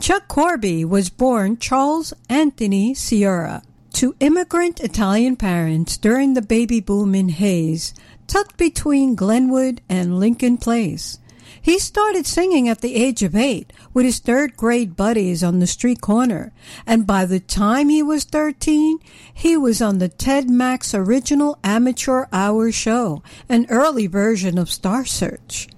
Chuck 0.00 0.26
Corby 0.26 0.86
was 0.86 1.10
born 1.10 1.58
Charles 1.58 2.14
Anthony 2.30 2.94
Sierra 2.94 3.62
to 3.96 4.14
immigrant 4.20 4.78
Italian 4.78 5.36
parents 5.36 5.96
during 5.96 6.34
the 6.34 6.42
baby 6.42 6.80
boom 6.80 7.14
in 7.14 7.30
Hays, 7.30 7.94
tucked 8.26 8.58
between 8.58 9.14
Glenwood 9.14 9.80
and 9.88 10.20
Lincoln 10.20 10.58
Place. 10.58 11.18
He 11.62 11.78
started 11.78 12.26
singing 12.26 12.68
at 12.68 12.82
the 12.82 12.94
age 12.94 13.22
of 13.22 13.34
eight 13.34 13.72
with 13.94 14.04
his 14.04 14.18
third 14.18 14.54
grade 14.54 14.96
buddies 14.96 15.42
on 15.42 15.60
the 15.60 15.66
street 15.66 16.02
corner, 16.02 16.52
and 16.86 17.06
by 17.06 17.24
the 17.24 17.40
time 17.40 17.88
he 17.88 18.02
was 18.02 18.24
13, 18.24 18.98
he 19.32 19.56
was 19.56 19.80
on 19.80 19.96
the 19.96 20.10
Ted 20.10 20.50
Mack's 20.50 20.92
original 20.92 21.58
amateur 21.64 22.26
hour 22.34 22.70
show, 22.70 23.22
an 23.48 23.64
early 23.70 24.06
version 24.06 24.58
of 24.58 24.70
Star 24.70 25.06
Search. 25.06 25.68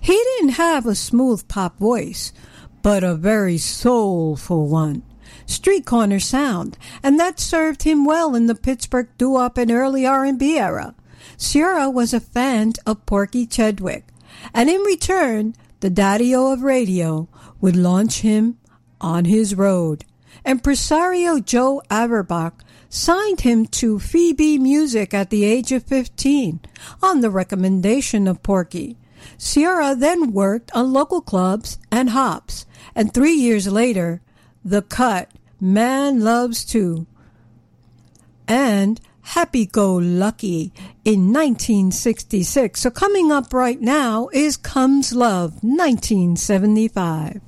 He 0.00 0.14
didn't 0.14 0.54
have 0.54 0.86
a 0.86 0.96
smooth 0.96 1.46
pop 1.46 1.78
voice, 1.78 2.32
but 2.82 3.04
a 3.04 3.14
very 3.14 3.58
soulful 3.58 4.66
one. 4.66 5.04
Street 5.46 5.84
corner 5.86 6.20
sound, 6.20 6.78
and 7.02 7.18
that 7.18 7.40
served 7.40 7.82
him 7.82 8.04
well 8.04 8.34
in 8.34 8.46
the 8.46 8.54
Pittsburgh 8.54 9.08
doo-wop 9.18 9.58
and 9.58 9.70
early 9.70 10.06
R&B 10.06 10.58
era. 10.58 10.94
Sierra 11.36 11.90
was 11.90 12.12
a 12.12 12.20
fan 12.20 12.72
of 12.86 13.06
Porky 13.06 13.46
Chedwick, 13.46 14.06
and 14.54 14.68
in 14.70 14.80
return, 14.82 15.54
the 15.80 15.90
daddy-o 15.90 16.52
of 16.52 16.62
radio 16.62 17.28
would 17.60 17.76
launch 17.76 18.20
him 18.20 18.58
on 19.00 19.24
his 19.24 19.54
road. 19.54 20.04
Impresario 20.44 21.38
Joe 21.38 21.82
Averbach 21.90 22.52
signed 22.88 23.40
him 23.42 23.66
to 23.66 23.98
Fee 23.98 24.32
Bee 24.32 24.58
Music 24.58 25.14
at 25.14 25.30
the 25.30 25.44
age 25.44 25.72
of 25.72 25.84
15 25.84 26.60
on 27.02 27.20
the 27.20 27.30
recommendation 27.30 28.28
of 28.28 28.42
Porky. 28.42 28.96
Sierra 29.38 29.94
then 29.94 30.32
worked 30.32 30.70
on 30.72 30.92
local 30.92 31.20
clubs 31.20 31.78
and 31.90 32.10
hops, 32.10 32.66
and 32.94 33.12
three 33.12 33.34
years 33.34 33.66
later, 33.68 34.20
the 34.64 34.82
cut 34.82 35.30
Man 35.60 36.20
Loves 36.20 36.64
To 36.66 37.06
and 38.48 39.00
Happy 39.22 39.66
Go 39.66 39.94
Lucky 39.94 40.72
in 41.04 41.32
1966. 41.32 42.80
So 42.80 42.90
coming 42.90 43.30
up 43.30 43.52
right 43.52 43.80
now 43.80 44.28
is 44.32 44.56
Comes 44.56 45.12
Love 45.12 45.62
1975. 45.62 47.40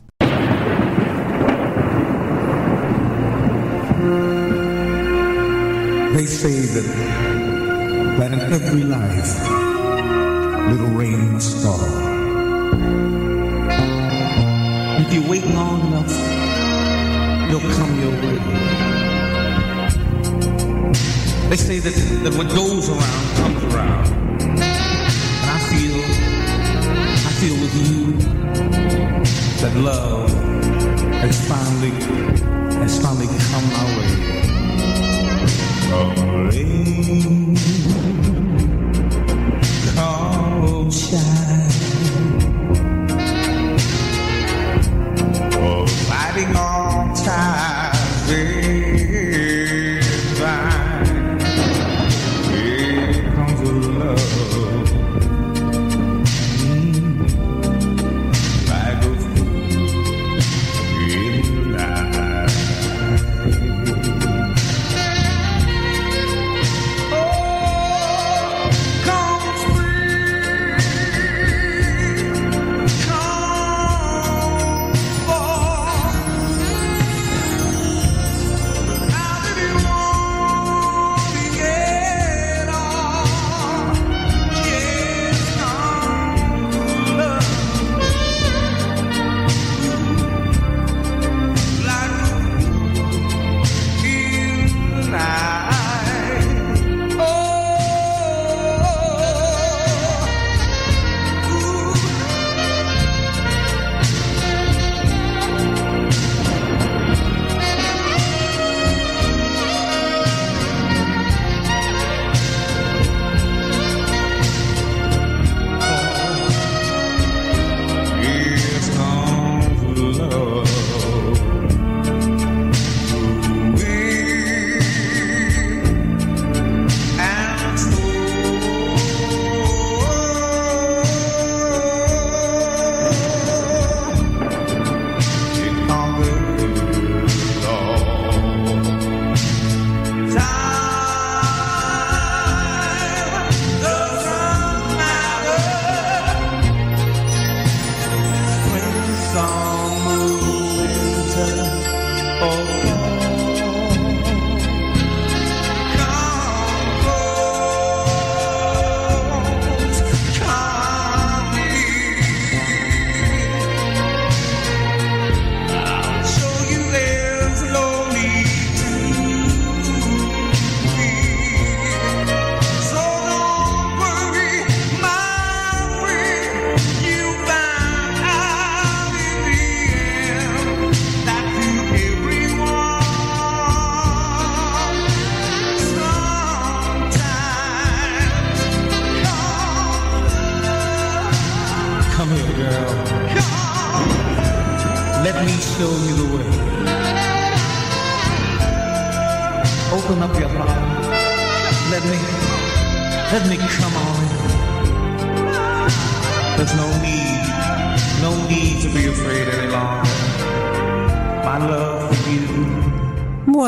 They 6.15 6.27
say 6.27 6.61
that, 6.61 8.17
that 8.19 8.33
in 8.33 8.41
every 8.41 8.85
life, 8.85 9.51
little 10.71 10.97
rain 10.97 11.33
must 11.33 11.63
fall. 11.63 12.05
If 15.01 15.13
you 15.13 15.29
wait 15.29 15.45
long 15.47 15.94
it'll 17.57 17.71
come 17.71 18.01
your 18.01 18.11
way. 18.11 18.39
They 21.49 21.57
say 21.57 21.79
that, 21.79 21.95
that 22.25 22.35
what 22.35 22.49
goes 22.49 22.89
around 22.89 23.37
comes 23.37 23.63
around. 23.75 24.07
And 24.41 25.51
I 25.51 25.59
feel, 25.71 25.99
I 27.15 27.33
feel 27.41 27.57
with 27.61 27.75
you 27.87 27.99
that 29.61 29.75
love 29.77 30.31
has 31.23 31.37
finally, 31.49 31.93
has 32.81 32.99
finally 33.01 33.29
come 33.51 33.67
my 33.71 33.85
way. 33.99 34.11
Come 35.91 37.44
time 47.15 47.74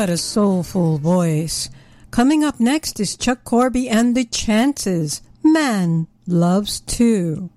What 0.07 0.13
a 0.13 0.19
soulful 0.19 0.99
voice. 0.99 1.69
Coming 2.13 2.45
up 2.45 2.61
next 2.61 3.01
is 3.01 3.17
Chuck 3.17 3.43
Corby 3.43 3.89
and 3.89 4.17
the 4.17 4.25
Chances. 4.25 5.21
Man 5.43 6.07
loves 6.29 6.79
two. 6.79 7.51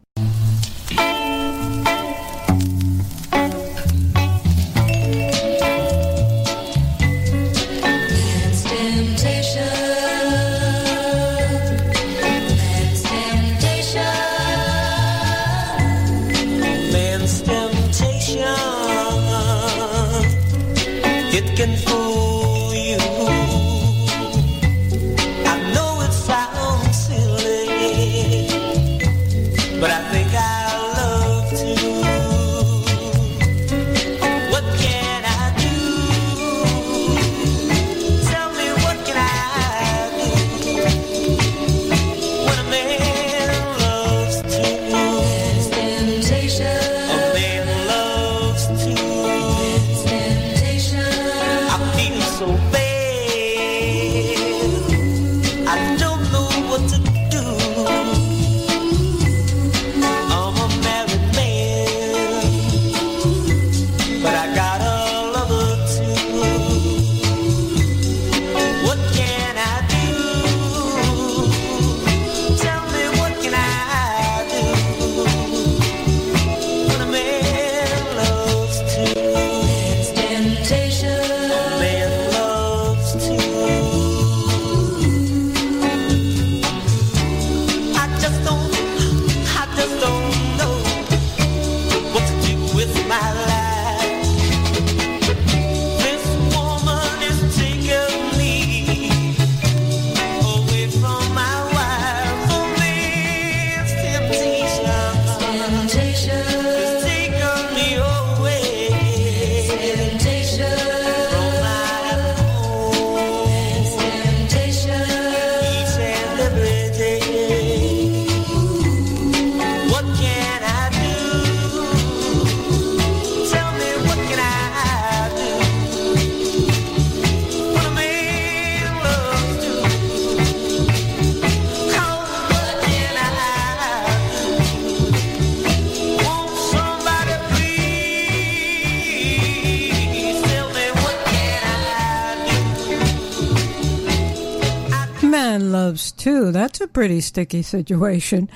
Two. 146.20 146.52
That's 146.52 146.82
a 146.82 146.88
pretty 146.88 147.22
sticky 147.22 147.64
situation. 147.64 148.50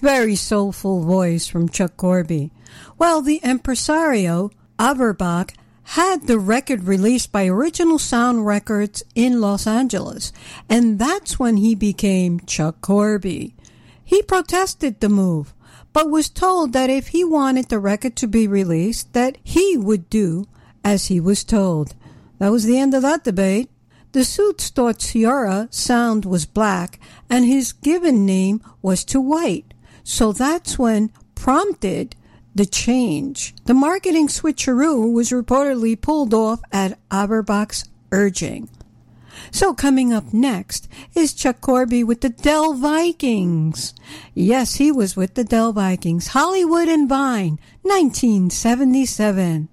Very 0.00 0.36
soulful 0.36 1.02
voice 1.02 1.48
from 1.48 1.68
Chuck 1.68 1.96
Corby. 1.96 2.52
Well, 2.98 3.22
the 3.22 3.40
impresario, 3.42 4.50
Averbach, 4.78 5.54
had 5.90 6.26
the 6.26 6.38
record 6.38 6.84
released 6.84 7.32
by 7.32 7.46
Original 7.46 7.98
Sound 7.98 8.44
Records 8.44 9.02
in 9.14 9.40
Los 9.40 9.66
Angeles, 9.66 10.32
and 10.68 10.98
that's 10.98 11.38
when 11.38 11.56
he 11.56 11.74
became 11.74 12.40
Chuck 12.40 12.80
Corby. 12.80 13.54
He 14.04 14.22
protested 14.22 15.00
the 15.00 15.08
move, 15.08 15.54
but 15.92 16.10
was 16.10 16.28
told 16.28 16.72
that 16.72 16.90
if 16.90 17.08
he 17.08 17.24
wanted 17.24 17.68
the 17.68 17.78
record 17.78 18.16
to 18.16 18.26
be 18.26 18.46
released, 18.46 19.12
that 19.14 19.38
he 19.42 19.76
would 19.76 20.10
do 20.10 20.46
as 20.84 21.06
he 21.06 21.20
was 21.20 21.44
told. 21.44 21.94
That 22.38 22.52
was 22.52 22.64
the 22.64 22.78
end 22.78 22.92
of 22.92 23.02
that 23.02 23.24
debate. 23.24 23.70
The 24.16 24.24
suits 24.24 24.70
thought 24.70 25.02
Sierra's 25.02 25.76
sound 25.76 26.24
was 26.24 26.46
black 26.46 26.98
and 27.28 27.44
his 27.44 27.74
given 27.74 28.24
name 28.24 28.62
was 28.80 29.04
to 29.12 29.20
white. 29.20 29.74
So 30.04 30.32
that's 30.32 30.78
when 30.78 31.12
prompted 31.34 32.16
the 32.54 32.64
change. 32.64 33.54
The 33.66 33.74
marketing 33.74 34.28
switcheroo 34.28 35.12
was 35.12 35.32
reportedly 35.32 36.00
pulled 36.00 36.32
off 36.32 36.62
at 36.72 36.98
Averbach's 37.10 37.84
urging. 38.10 38.70
So 39.50 39.74
coming 39.74 40.14
up 40.14 40.32
next 40.32 40.88
is 41.14 41.34
Chuck 41.34 41.60
Corby 41.60 42.02
with 42.02 42.22
the 42.22 42.30
Dell 42.30 42.72
Vikings. 42.72 43.92
Yes, 44.32 44.76
he 44.76 44.90
was 44.90 45.14
with 45.14 45.34
the 45.34 45.44
Dell 45.44 45.74
Vikings. 45.74 46.28
Hollywood 46.28 46.88
and 46.88 47.06
Vine, 47.06 47.58
1977. 47.82 49.68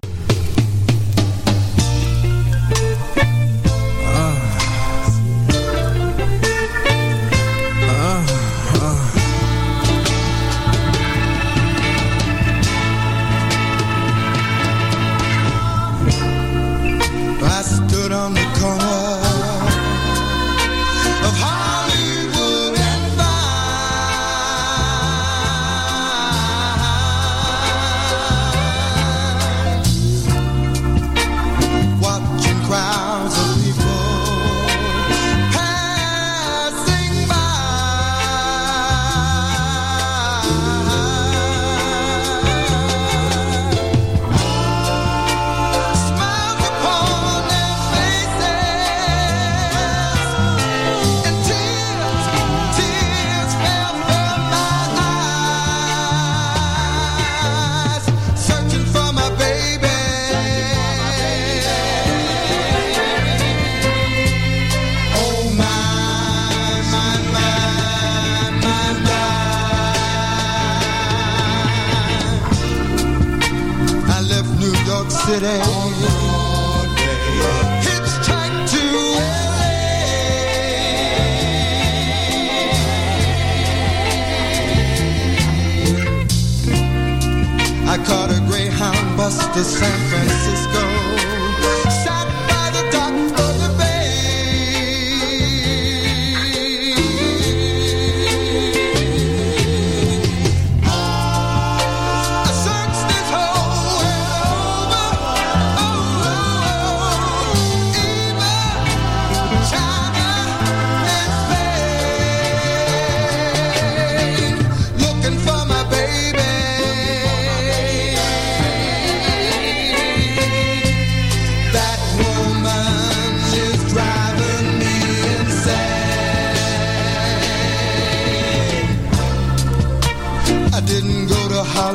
City. 75.34 75.48
To 78.64 78.84
LA. 79.10 79.64
I 87.86 87.98
caught 88.06 88.30
a 88.30 88.40
Greyhound 88.48 89.18
bus 89.18 89.48
to 89.56 89.64
San 89.64 90.13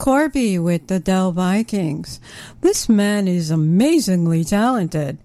Corby 0.00 0.58
with 0.58 0.86
the 0.86 0.98
Dell 0.98 1.30
Vikings. 1.30 2.20
This 2.62 2.88
man 2.88 3.28
is 3.28 3.50
amazingly 3.50 4.44
talented. 4.44 5.18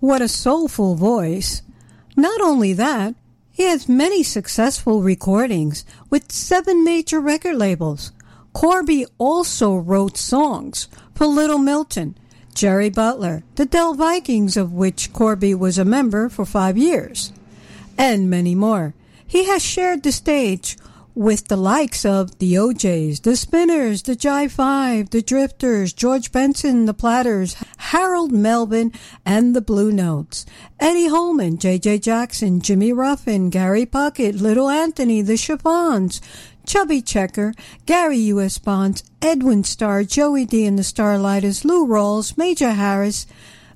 What 0.00 0.20
a 0.20 0.26
soulful 0.26 0.96
voice. 0.96 1.62
Not 2.16 2.40
only 2.40 2.72
that, 2.72 3.14
he 3.52 3.62
has 3.62 3.88
many 3.88 4.24
successful 4.24 5.02
recordings 5.02 5.84
with 6.10 6.32
seven 6.32 6.82
major 6.82 7.20
record 7.20 7.54
labels. 7.54 8.10
Corby 8.52 9.06
also 9.18 9.76
wrote 9.76 10.16
songs 10.16 10.88
for 11.14 11.28
Little 11.28 11.58
Milton, 11.58 12.18
Jerry 12.52 12.90
Butler, 12.90 13.44
the 13.54 13.66
Dell 13.66 13.94
Vikings, 13.94 14.56
of 14.56 14.72
which 14.72 15.12
Corby 15.12 15.54
was 15.54 15.78
a 15.78 15.84
member 15.84 16.28
for 16.28 16.44
five 16.44 16.76
years, 16.76 17.32
and 17.96 18.28
many 18.28 18.56
more. 18.56 18.94
He 19.24 19.44
has 19.44 19.62
shared 19.62 20.02
the 20.02 20.10
stage 20.10 20.76
with 21.14 21.48
the 21.48 21.56
likes 21.56 22.04
of 22.04 22.38
the 22.38 22.56
O'Jays, 22.56 23.20
the 23.20 23.36
Spinners, 23.36 24.02
the 24.02 24.14
Jive 24.14 24.50
Five, 24.52 25.10
the 25.10 25.22
Drifters, 25.22 25.92
George 25.92 26.30
Benson, 26.30 26.86
the 26.86 26.94
Platters, 26.94 27.56
Harold 27.78 28.32
Melvin, 28.32 28.92
and 29.26 29.54
the 29.54 29.60
Blue 29.60 29.90
Notes, 29.90 30.46
Eddie 30.78 31.08
Holman, 31.08 31.58
J.J. 31.58 31.98
Jackson, 31.98 32.60
Jimmy 32.60 32.92
Ruffin, 32.92 33.50
Gary 33.50 33.86
Puckett, 33.86 34.40
Little 34.40 34.68
Anthony, 34.68 35.22
the 35.22 35.36
Chiffons, 35.36 36.20
Chubby 36.66 37.00
Checker, 37.00 37.54
Gary 37.86 38.18
U.S. 38.18 38.58
Bonds, 38.58 39.02
Edwin 39.22 39.64
Starr, 39.64 40.04
Joey 40.04 40.44
Dee 40.44 40.66
and 40.66 40.78
the 40.78 40.82
Starliters, 40.82 41.64
Lou 41.64 41.86
Rawls, 41.86 42.36
Major 42.36 42.72
Harris, 42.72 43.26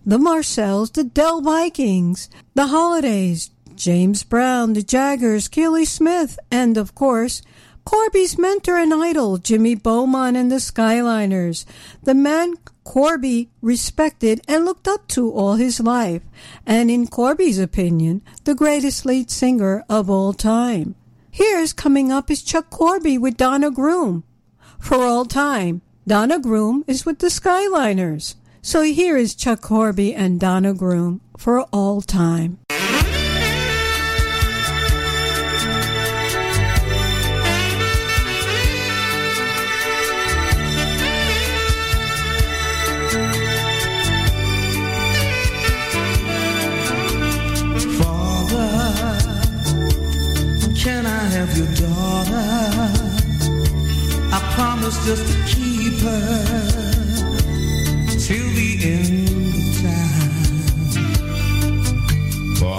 the 0.05 0.19
Marcels, 0.19 0.91
the 0.91 1.05
Dell 1.05 1.41
Vikings, 1.41 2.29
the 2.55 2.67
Holidays, 2.67 3.51
James 3.83 4.23
Brown, 4.23 4.75
the 4.75 4.81
Jaggerz, 4.81 5.51
Keely 5.51 5.85
Smith, 5.85 6.39
and 6.53 6.77
of 6.77 6.95
course, 6.95 7.43
Corby's 7.85 8.39
mentor 8.39 8.77
and 8.77 8.95
idol, 8.95 9.39
Jimmy 9.39 9.75
Beaumont 9.75 10.37
and 10.37 10.53
the 10.53 10.61
Skyliners, 10.61 11.65
the 12.01 12.15
man 12.15 12.55
Corby 12.85 13.51
respected 13.61 14.41
and 14.47 14.65
looked 14.65 14.87
up 14.87 15.09
to 15.09 15.33
all 15.33 15.57
his 15.57 15.81
life, 15.81 16.23
and 16.65 16.93
in 16.93 17.09
Corby's 17.09 17.59
opinion, 17.59 18.23
the 18.45 18.55
greatest 18.55 19.05
lead 19.05 19.33
singer 19.33 19.85
of 19.89 20.09
all 20.09 20.33
time. 20.33 20.95
Here's 21.29 21.73
coming 21.73 22.13
up 22.13 22.31
is 22.31 22.41
Chuck 22.41 22.71
Corby 22.71 23.19
with 23.19 23.37
Donna 23.37 23.73
Groom. 23.73 24.23
For 24.79 24.99
all 24.99 25.25
time, 25.25 25.83
Donna 26.07 26.39
Groom 26.39 26.85
is 26.87 27.05
with 27.05 27.19
the 27.19 27.27
Skyliners. 27.27 28.37
So 28.63 28.83
here 28.83 29.17
is 29.17 29.35
Chuck 29.35 29.61
Corby 29.61 30.15
and 30.15 30.39
Donna 30.39 30.73
Groom 30.73 31.21
for 31.37 31.63
all 31.73 32.01
time. 32.01 32.62
Have 51.47 51.59
your 51.59 51.73
daughter? 51.75 52.49
I 54.33 54.39
promise 54.55 54.97
just 55.05 55.27
to 55.27 55.37
keep 55.53 55.95
her 56.01 56.45
till 58.27 58.49
the 58.61 58.71
end 58.95 59.29
of 59.59 59.67
time. 59.83 60.45
For 62.59 62.77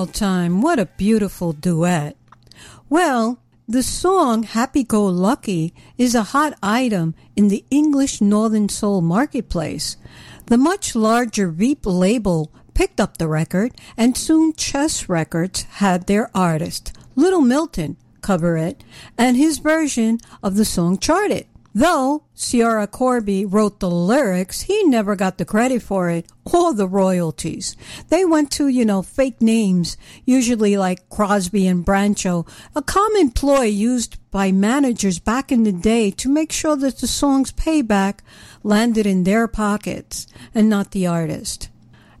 all 0.00 0.06
time, 0.06 0.62
what 0.62 0.78
a 0.78 0.86
beautiful 0.86 1.52
duet. 1.52 2.16
Well, 2.88 3.38
the 3.68 3.82
song 3.82 4.44
Happy 4.44 4.82
Go 4.82 5.04
Lucky 5.04 5.74
is 5.98 6.14
a 6.14 6.32
hot 6.32 6.54
item 6.62 7.14
in 7.36 7.48
the 7.48 7.66
English 7.70 8.22
Northern 8.22 8.70
Soul 8.70 9.02
marketplace. 9.02 9.98
The 10.46 10.56
much 10.56 10.94
larger 10.94 11.50
Veep 11.50 11.84
label 11.84 12.50
picked 12.72 12.98
up 12.98 13.18
the 13.18 13.28
record, 13.28 13.72
and 13.94 14.16
soon 14.16 14.54
Chess 14.54 15.06
Records 15.06 15.64
had 15.64 16.06
their 16.06 16.30
artist, 16.34 16.96
Little 17.14 17.42
Milton, 17.42 17.98
cover 18.22 18.56
it, 18.56 18.82
and 19.18 19.36
his 19.36 19.58
version 19.58 20.18
of 20.42 20.56
the 20.56 20.64
song 20.64 20.96
charted. 20.96 21.46
Though 21.72 22.24
Sierra 22.34 22.88
Corby 22.88 23.44
wrote 23.44 23.78
the 23.78 23.90
lyrics, 23.90 24.62
he 24.62 24.82
never 24.82 25.14
got 25.14 25.38
the 25.38 25.44
credit 25.44 25.82
for 25.82 26.10
it 26.10 26.26
or 26.52 26.74
the 26.74 26.88
royalties. 26.88 27.76
They 28.08 28.24
went 28.24 28.50
to, 28.52 28.66
you 28.66 28.84
know, 28.84 29.02
fake 29.02 29.40
names, 29.40 29.96
usually 30.24 30.76
like 30.76 31.08
Crosby 31.08 31.68
and 31.68 31.86
Brancho, 31.86 32.48
a 32.74 32.82
common 32.82 33.30
ploy 33.30 33.64
used 33.64 34.18
by 34.32 34.50
managers 34.50 35.20
back 35.20 35.52
in 35.52 35.62
the 35.62 35.72
day 35.72 36.10
to 36.12 36.28
make 36.28 36.50
sure 36.50 36.74
that 36.74 36.98
the 36.98 37.06
song's 37.06 37.52
payback 37.52 38.18
landed 38.64 39.06
in 39.06 39.22
their 39.22 39.46
pockets 39.46 40.26
and 40.52 40.68
not 40.68 40.90
the 40.90 41.06
artist. 41.06 41.68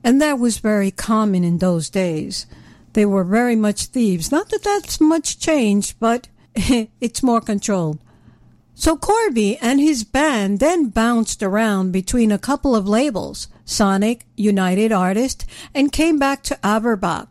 And 0.04 0.22
that 0.22 0.38
was 0.38 0.58
very 0.58 0.92
common 0.92 1.42
in 1.42 1.58
those 1.58 1.90
days. 1.90 2.46
They 2.92 3.04
were 3.04 3.24
very 3.24 3.56
much 3.56 3.86
thieves. 3.86 4.30
Not 4.30 4.48
that 4.50 4.62
that's 4.62 5.00
much 5.00 5.40
changed, 5.40 5.96
but 5.98 6.28
it's 6.54 7.22
more 7.22 7.40
controlled. 7.40 7.98
So 8.80 8.96
Corby 8.96 9.58
and 9.58 9.78
his 9.78 10.04
band 10.04 10.58
then 10.58 10.88
bounced 10.88 11.42
around 11.42 11.92
between 11.92 12.32
a 12.32 12.38
couple 12.38 12.74
of 12.74 12.88
labels, 12.88 13.46
Sonic, 13.66 14.24
United 14.38 14.90
Artists, 14.90 15.44
and 15.74 15.92
came 15.92 16.18
back 16.18 16.42
to 16.44 16.58
Averbach. 16.64 17.28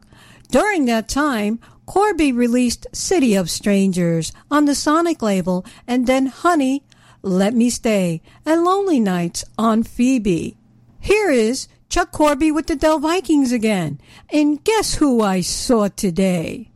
During 0.52 0.86
that 0.86 1.10
time, 1.10 1.60
Corby 1.88 2.32
released 2.32 2.86
City 2.94 3.34
of 3.34 3.50
Strangers 3.50 4.32
on 4.52 4.66
the 4.66 4.76
Sonic 4.76 5.24
label 5.24 5.66
and 5.88 6.06
then 6.06 6.28
Honey, 6.28 6.84
Let 7.24 7.56
Me 7.56 7.72
Stay, 7.72 8.22
and 8.46 8.64
Lonely 8.64 9.00
Nights 9.00 9.44
on 9.58 9.82
Fee 9.82 10.20
Bee. 10.20 10.56
Here 11.00 11.32
is 11.32 11.68
Chuck 11.90 12.12
Corby 12.12 12.52
with 12.52 12.68
the 12.68 12.76
Del 12.76 13.00
Vikings 13.00 13.52
again. 13.52 14.00
And 14.32 14.64
guess 14.64 14.94
who 14.94 15.24
I 15.24 15.42
saw 15.42 15.88
today? 15.88 16.70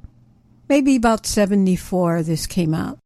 Maybe 0.68 0.96
about 0.96 1.28
74 1.28 2.24
this 2.24 2.48
came 2.48 2.74
out. 2.74 3.03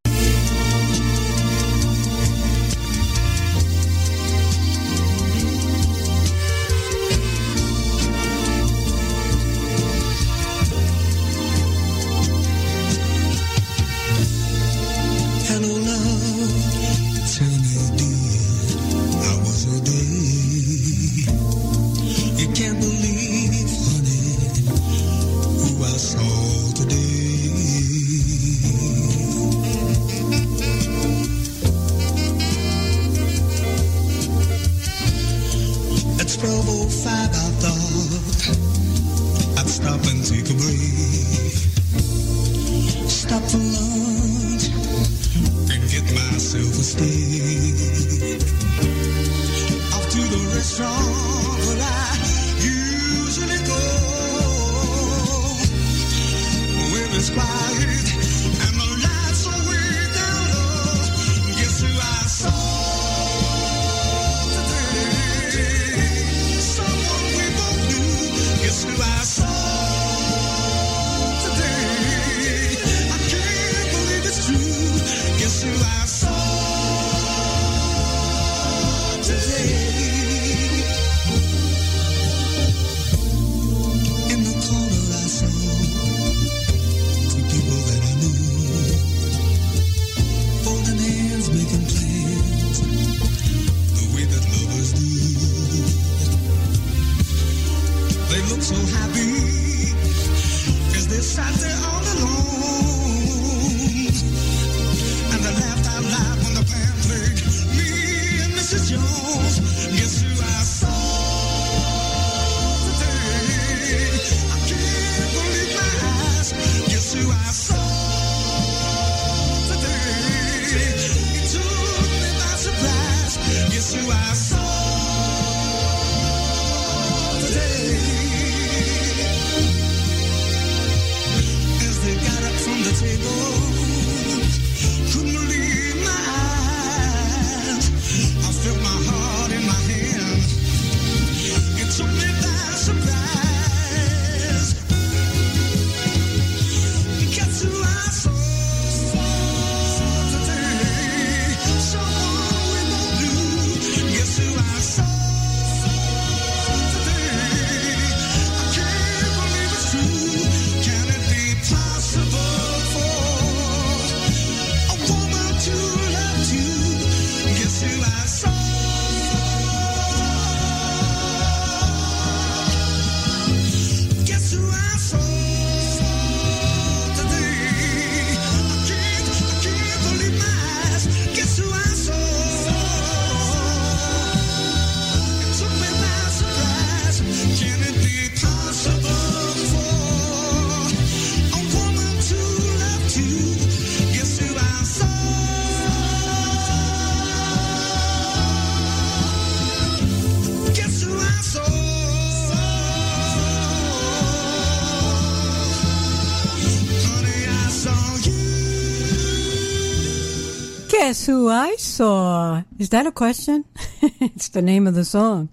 Guess 211.07 211.25
who 211.25 211.47
I 211.47 211.77
saw? 211.77 212.63
Is 212.77 212.89
that 212.89 213.07
a 213.07 213.13
question? 213.13 213.63
it's 214.19 214.49
the 214.49 214.61
name 214.61 214.85
of 214.85 214.93
the 214.93 215.05
song. 215.05 215.47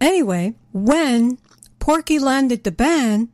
Anyway, 0.00 0.54
when 0.72 1.36
Porky 1.78 2.18
landed 2.18 2.64
the 2.64 2.72
band, 2.72 3.28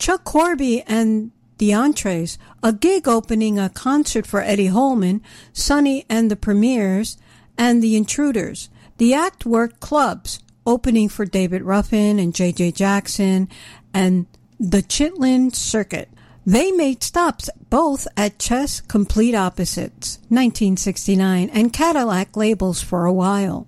Chuck 0.00 0.24
Corby 0.24 0.82
and 0.82 1.30
the 1.58 1.72
Entrees, 1.72 2.38
a 2.60 2.72
gig 2.72 3.06
opening 3.06 3.56
a 3.56 3.68
concert 3.68 4.26
for 4.26 4.40
Eddie 4.40 4.66
Holman, 4.66 5.22
Sonny 5.52 6.04
and 6.10 6.28
the 6.28 6.34
Premiers, 6.34 7.18
and 7.56 7.84
the 7.84 7.94
Intruders. 7.94 8.68
The 8.96 9.14
act 9.14 9.46
worked 9.46 9.78
clubs, 9.78 10.40
opening 10.66 11.08
for 11.08 11.24
David 11.24 11.62
Ruffin 11.62 12.18
and 12.18 12.34
J.J. 12.34 12.72
Jackson, 12.72 13.48
and 13.94 14.26
the 14.58 14.82
Chitlin 14.82 15.54
Circuit. 15.54 16.08
They 16.46 16.70
made 16.70 17.02
stops 17.02 17.50
both 17.70 18.06
at 18.16 18.38
Chess 18.38 18.80
Complete 18.80 19.34
Opposites, 19.34 20.18
1969, 20.28 21.50
and 21.52 21.72
Cadillac 21.72 22.36
labels 22.36 22.80
for 22.80 23.04
a 23.04 23.12
while. 23.12 23.66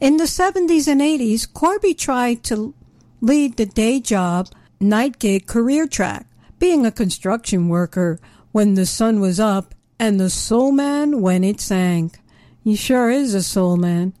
In 0.00 0.16
the 0.16 0.24
70s 0.24 0.88
and 0.88 1.00
80s, 1.00 1.46
Corby 1.52 1.94
tried 1.94 2.42
to 2.44 2.74
lead 3.20 3.56
the 3.56 3.66
day 3.66 4.00
job, 4.00 4.48
night 4.80 5.20
gig 5.20 5.46
career 5.46 5.86
track, 5.86 6.26
being 6.58 6.84
a 6.84 6.90
construction 6.90 7.68
worker 7.68 8.18
when 8.50 8.74
the 8.74 8.86
sun 8.86 9.20
was 9.20 9.38
up 9.38 9.72
and 9.96 10.18
the 10.18 10.28
soul 10.28 10.72
man 10.72 11.20
when 11.20 11.44
it 11.44 11.60
sank. 11.60 12.18
He 12.64 12.74
sure 12.74 13.08
is 13.08 13.34
a 13.34 13.42
soul 13.42 13.76
man. 13.76 14.14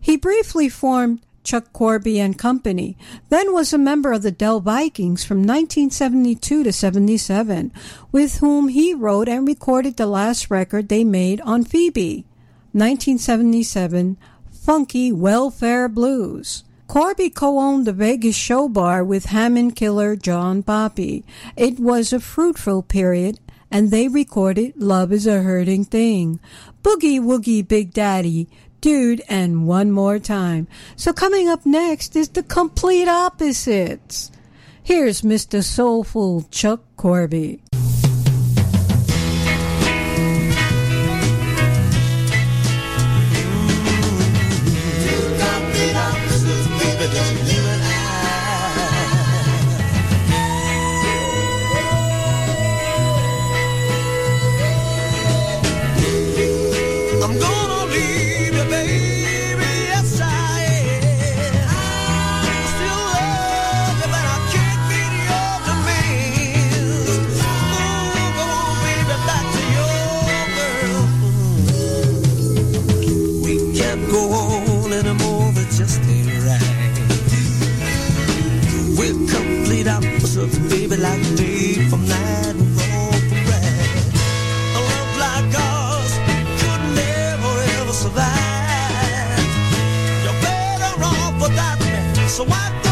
He 0.00 0.16
briefly 0.16 0.68
formed 0.68 1.20
Chuck 1.46 1.72
Corby 1.72 2.18
and 2.18 2.36
Company, 2.36 2.98
then 3.28 3.54
was 3.54 3.72
a 3.72 3.78
member 3.78 4.12
of 4.12 4.22
the 4.22 4.32
Dell 4.32 4.58
Vikings 4.58 5.24
from 5.24 5.38
1972 5.38 6.64
to 6.64 6.72
77, 6.72 7.72
with 8.10 8.38
whom 8.38 8.66
he 8.68 8.92
wrote 8.92 9.28
and 9.28 9.46
recorded 9.46 9.96
the 9.96 10.06
last 10.06 10.50
record 10.50 10.88
they 10.88 11.04
made 11.04 11.40
on 11.42 11.62
Fee 11.62 11.88
Bee, 11.88 12.26
1977, 12.72 14.18
Funky 14.50 15.12
Welfare 15.12 15.88
Blues. 15.88 16.64
Corby 16.88 17.30
co-owned 17.30 17.86
the 17.86 17.92
Vegas 17.92 18.36
Show 18.36 18.68
Bar 18.68 19.04
with 19.04 19.26
Hammond 19.26 19.76
killer 19.76 20.16
John 20.16 20.62
Boppy. 20.62 21.22
It 21.56 21.78
was 21.78 22.12
a 22.12 22.20
fruitful 22.20 22.82
period, 22.82 23.38
and 23.70 23.90
they 23.90 24.08
recorded 24.08 24.74
Love 24.76 25.12
is 25.12 25.26
a 25.26 25.42
Hurting 25.42 25.84
Thing, 25.84 26.40
Boogie 26.82 27.20
Woogie 27.20 27.66
Big 27.66 27.92
Daddy, 27.92 28.48
Dude, 28.80 29.22
and 29.28 29.66
One 29.66 29.90
More 29.90 30.18
Time. 30.18 30.68
So 30.96 31.12
coming 31.12 31.48
up 31.48 31.66
next 31.66 32.16
is 32.16 32.28
the 32.28 32.42
complete 32.42 33.08
opposites. 33.08 34.30
Here's 34.82 35.22
Mr. 35.22 35.64
Soulful 35.64 36.42
Chuck 36.50 36.80
Corby. 36.96 37.62
Baby, 80.68 80.96
like 80.96 81.22
day 81.36 81.74
from. 81.88 82.02
A 82.06 82.12
love 84.90 85.12
like 85.18 85.54
ours 85.58 86.12
could 86.60 86.82
never 86.94 87.52
ever 87.78 87.92
survive. 87.92 89.48
You're 90.24 90.40
better 90.42 91.04
off 91.04 91.34
without 91.42 91.78
me, 91.80 92.28
so 92.28 92.44
wipe 92.44 92.85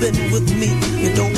Been 0.00 0.30
with 0.30 0.54
me, 0.58 0.68
you 1.00 1.14
don't 1.14 1.35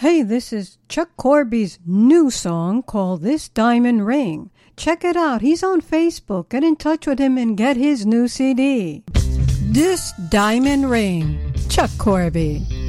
Hey, 0.00 0.22
this 0.22 0.50
is 0.50 0.78
Chuck 0.88 1.10
Corby's 1.18 1.78
new 1.84 2.30
song 2.30 2.82
called 2.82 3.20
This 3.20 3.50
Diamond 3.50 4.06
Ring. 4.06 4.48
Check 4.74 5.04
it 5.04 5.14
out. 5.14 5.42
He's 5.42 5.62
on 5.62 5.82
Facebook. 5.82 6.48
Get 6.48 6.64
in 6.64 6.76
touch 6.76 7.06
with 7.06 7.18
him 7.18 7.36
and 7.36 7.54
get 7.54 7.76
his 7.76 8.06
new 8.06 8.26
CD. 8.26 9.04
This 9.60 10.12
Diamond 10.30 10.88
Ring. 10.88 11.52
Chuck 11.68 11.90
Corby. 11.98 12.79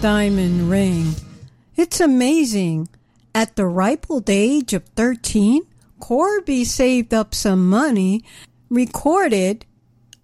Diamond 0.00 0.70
ring. 0.70 1.14
It's 1.76 1.98
amazing. 2.00 2.88
At 3.34 3.56
the 3.56 3.66
ripe 3.66 4.06
old 4.08 4.30
age 4.30 4.72
of 4.72 4.84
13, 4.94 5.62
Corby 5.98 6.64
saved 6.64 7.12
up 7.12 7.34
some 7.34 7.68
money, 7.68 8.24
recorded 8.68 9.66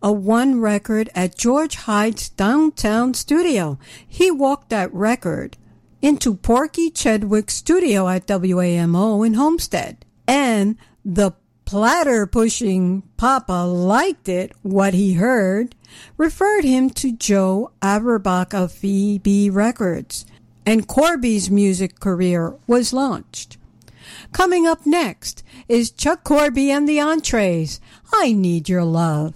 a 0.01 0.13
one 0.13 0.61
record 0.61 1.11
at 1.15 1.37
George 1.37 1.75
Hyde's 1.75 2.29
downtown 2.29 3.15
studio. 3.15 3.79
He 4.07 4.31
walked 4.31 4.71
that 4.71 4.93
record 4.95 5.57
into 6.01 6.35
Porky 6.35 6.91
Chedwick's 6.91 7.55
studio 7.55 8.09
at 8.09 8.27
WAMO 8.27 9.27
in 9.27 9.35
Homestead. 9.35 10.05
And 10.29 10.77
the 11.05 11.33
platter 11.65 12.27
pushing 12.27 13.03
Papa 13.17 13.65
liked 13.67 14.29
it, 14.29 14.53
what 14.63 14.95
he 14.95 15.15
heard, 15.15 15.75
referred 16.17 16.65
him 16.65 16.91
to 16.91 17.13
Joe 17.13 17.73
Averbach 17.81 18.55
of 18.55 18.73
Fee 18.73 19.19
Bee 19.19 19.51
Records, 19.51 20.27
and 20.67 20.89
Corby's 20.89 21.51
music 21.51 22.01
career 22.01 22.55
was 22.67 22.93
launched. 22.93 23.57
Coming 24.33 24.67
up 24.67 24.85
next 24.85 25.43
is 25.69 25.91
Chuck 25.91 26.25
Corby 26.25 26.71
and 26.71 26.89
the 26.89 27.01
Entrees. 27.01 27.81
I 28.13 28.33
Need 28.33 28.69
Your 28.69 28.85
Love. 28.85 29.35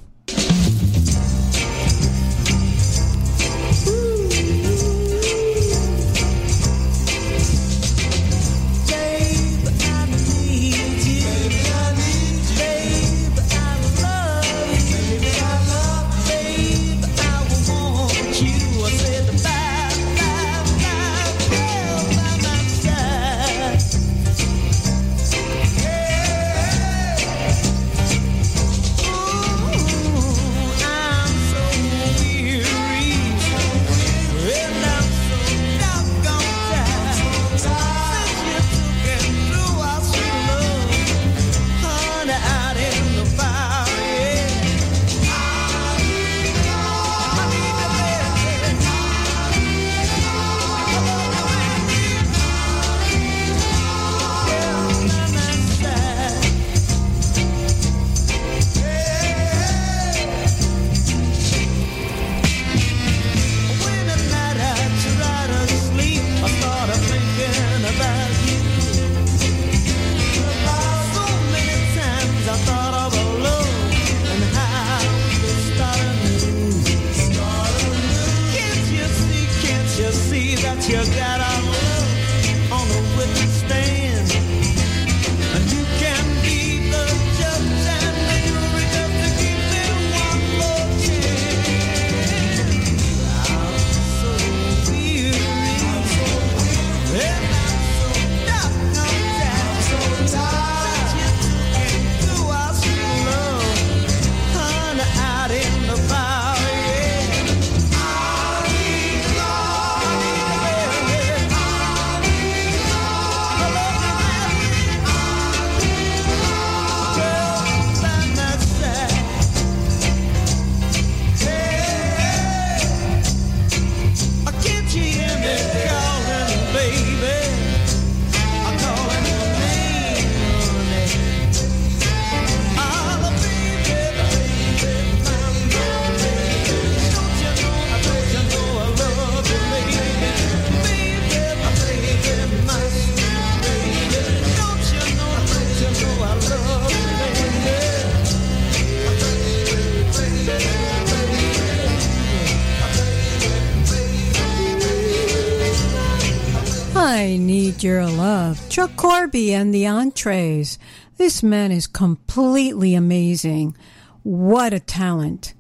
Corby 159.29 159.53
and 159.53 159.75
the 159.75 159.87
Entrees. 159.87 160.79
This 161.19 161.43
man 161.43 161.71
is 161.71 161.87
completely 161.87 162.95
amazing. 162.95 163.77
What 164.23 164.73
a 164.73 164.81
talent. 164.81 165.53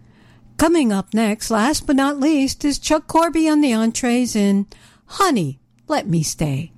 Coming 0.56 0.90
up 0.90 1.12
next, 1.12 1.50
last 1.50 1.86
but 1.86 1.94
not 1.94 2.18
least, 2.18 2.64
is 2.64 2.78
Chuck 2.78 3.06
Corby 3.06 3.46
and 3.46 3.62
the 3.62 3.74
Entrees 3.74 4.34
in 4.34 4.66
Honey, 5.04 5.60
Let 5.86 6.08
Me 6.08 6.22
Stay. 6.22 6.72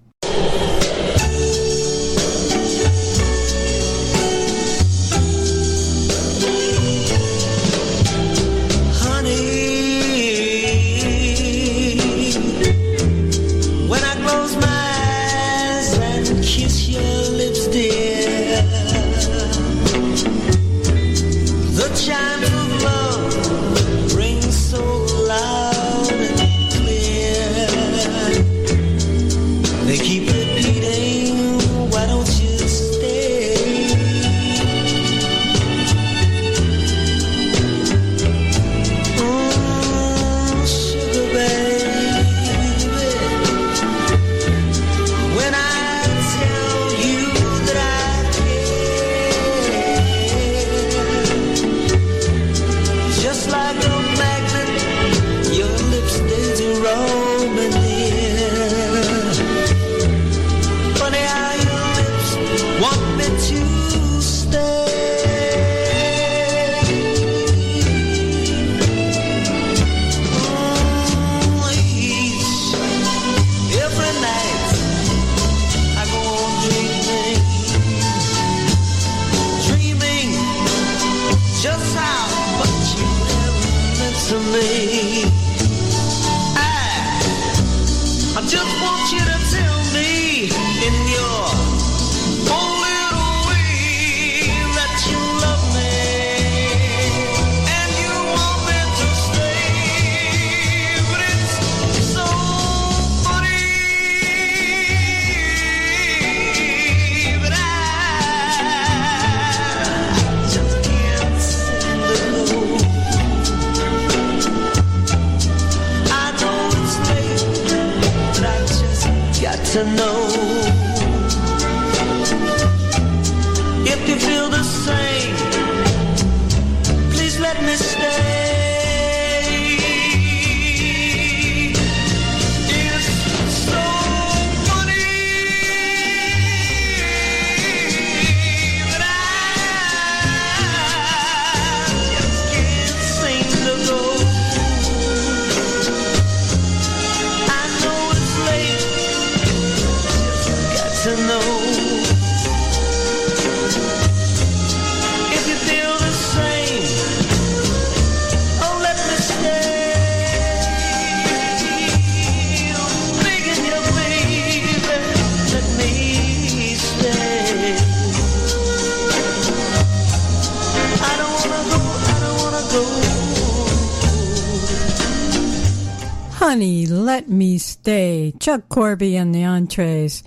Chuck 178.41 178.71
Corby 178.71 179.17
and 179.17 179.35
the 179.35 179.45
entrees. 179.45 180.25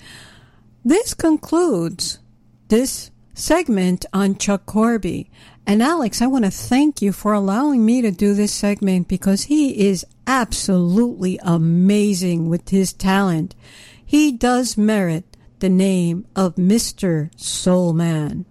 This 0.85 1.13
concludes 1.15 2.19
this 2.67 3.09
segment 3.33 4.05
on 4.13 4.37
Chuck 4.37 4.67
Corby. 4.67 5.31
And 5.65 5.81
Alex, 5.81 6.21
I 6.21 6.27
want 6.27 6.45
to 6.45 6.51
thank 6.51 7.01
you 7.01 7.11
for 7.11 7.33
allowing 7.33 7.83
me 7.85 8.01
to 8.03 8.11
do 8.11 8.35
this 8.35 8.53
segment 8.53 9.07
because 9.07 9.43
he 9.43 9.87
is 9.87 10.05
absolutely 10.27 11.39
amazing 11.41 12.49
with 12.49 12.69
his 12.69 12.93
talent. 12.93 13.55
He 14.05 14.31
does 14.31 14.77
merit 14.77 15.35
the 15.59 15.69
name 15.69 16.27
of 16.35 16.55
Mr. 16.55 17.31
Soul 17.39 17.93
Man. 17.93 18.45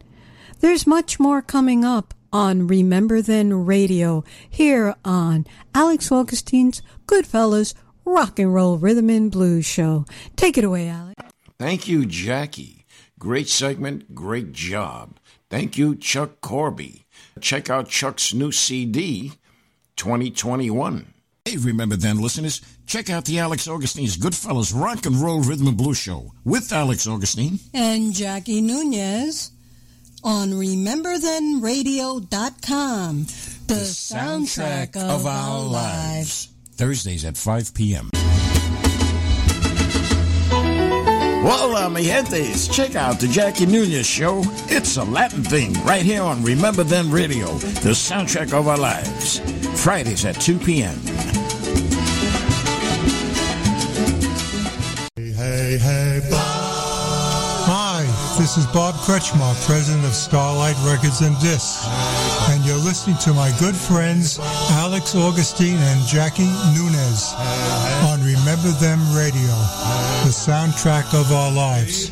There's 0.61 0.87
much 0.87 1.21
more 1.21 1.41
coming 1.41 1.85
up 1.85 2.15
on 2.33 2.67
Remember 2.67 3.21
Then 3.21 3.67
Radio 3.67 4.25
here 4.49 4.95
on 5.05 5.47
Alex 5.75 6.11
Augustine's 6.11 6.83
Goodfellas 7.07 7.75
Rock 8.05 8.39
and 8.39 8.53
Roll 8.53 8.79
Rhythm 8.79 9.11
and 9.11 9.31
Blues 9.31 9.67
Show. 9.67 10.05
Take 10.37 10.59
it 10.59 10.65
away, 10.65 10.89
Alex. 10.89 11.15
Thank 11.59 11.89
you, 11.89 12.07
Jackie. 12.07 12.85
Great 13.19 13.49
segment, 13.49 14.15
great 14.15 14.53
job. 14.53 15.19
Thank 15.49 15.79
you, 15.79 15.95
Chuck 15.95 16.41
Corby. 16.41 17.05
Check 17.41 17.71
out 17.71 17.89
Chuck's 17.89 18.35
new 18.35 18.53
CD, 18.53 19.33
2021. 19.97 21.13
Hey, 21.45 21.57
remember 21.57 21.97
then, 21.97 22.21
listeners, 22.21 22.61
check 22.87 23.11
out 23.11 23.25
the 23.25 23.41
Alex 23.41 23.67
Augustine's 23.67 24.17
Goodfellas 24.17 24.73
Rock 24.75 25.07
and 25.07 25.17
Roll 25.17 25.41
Rhythm 25.41 25.67
and 25.67 25.77
Blues 25.77 25.99
Show 25.99 26.33
with 26.45 26.73
Alex 26.73 27.05
Augustine. 27.07 27.59
And 27.75 28.13
Jackie 28.13 28.61
Nunez 28.61 29.51
on 30.23 30.53
RememberThenRadio.com, 30.53 33.25
the, 33.67 33.75
soundtrack, 33.75 34.97
of, 34.97 35.27
our 35.27 35.61
lives. 35.61 36.52
Thursdays 36.73 37.25
at 37.25 37.37
5 37.37 37.75
p.m. 37.75 38.11
Hola, 41.45 41.87
uh, 41.87 41.89
mi 41.89 42.05
gentes. 42.05 42.73
Check 42.73 42.95
out 42.95 43.19
the 43.19 43.27
Jackie 43.27 43.67
Nunez 43.67 44.07
Show. 44.07 44.43
It's 44.69 44.97
a 44.97 45.03
Latin 45.03 45.43
thing 45.43 45.73
right 45.85 46.03
here 46.03 46.23
on 46.23 46.43
Remember 46.45 46.85
Then 46.85 47.11
Radio, 47.11 47.47
the 47.83 47.91
soundtrack 47.91 48.53
of 48.53 48.69
our 48.69 48.79
lives. 48.79 49.41
Fridays 49.83 50.25
at 50.25 50.41
2 50.41 50.59
p.m. 50.59 50.97
Hey, 55.17 55.33
hey, 55.33 55.79
hey, 55.79 56.21
Bob. 56.31 56.73
Hi, 57.67 58.03
this 58.39 58.57
is 58.57 58.67
Bob 58.67 58.95
Kretschmar, 58.95 59.55
president 59.67 60.05
of 60.05 60.15
Starlight 60.15 60.77
Records 60.85 61.23
and 61.23 61.39
Discs, 61.41 61.87
and 61.87 62.13
you're 62.13 62.22
listening 62.85 63.17
to 63.19 63.33
my 63.33 63.51
good 63.61 63.77
friends 63.77 64.39
Alex 64.71 65.15
Augustine 65.15 65.77
and 65.77 66.07
Jackie 66.07 66.51
Nunez 66.75 67.33
on 68.07 68.21
Remember 68.21 68.71
Then 68.81 68.99
Radio, 69.15 69.55
the 70.25 70.33
soundtrack 70.33 71.15
of 71.19 71.31
our 71.33 71.53
lives. 71.53 72.11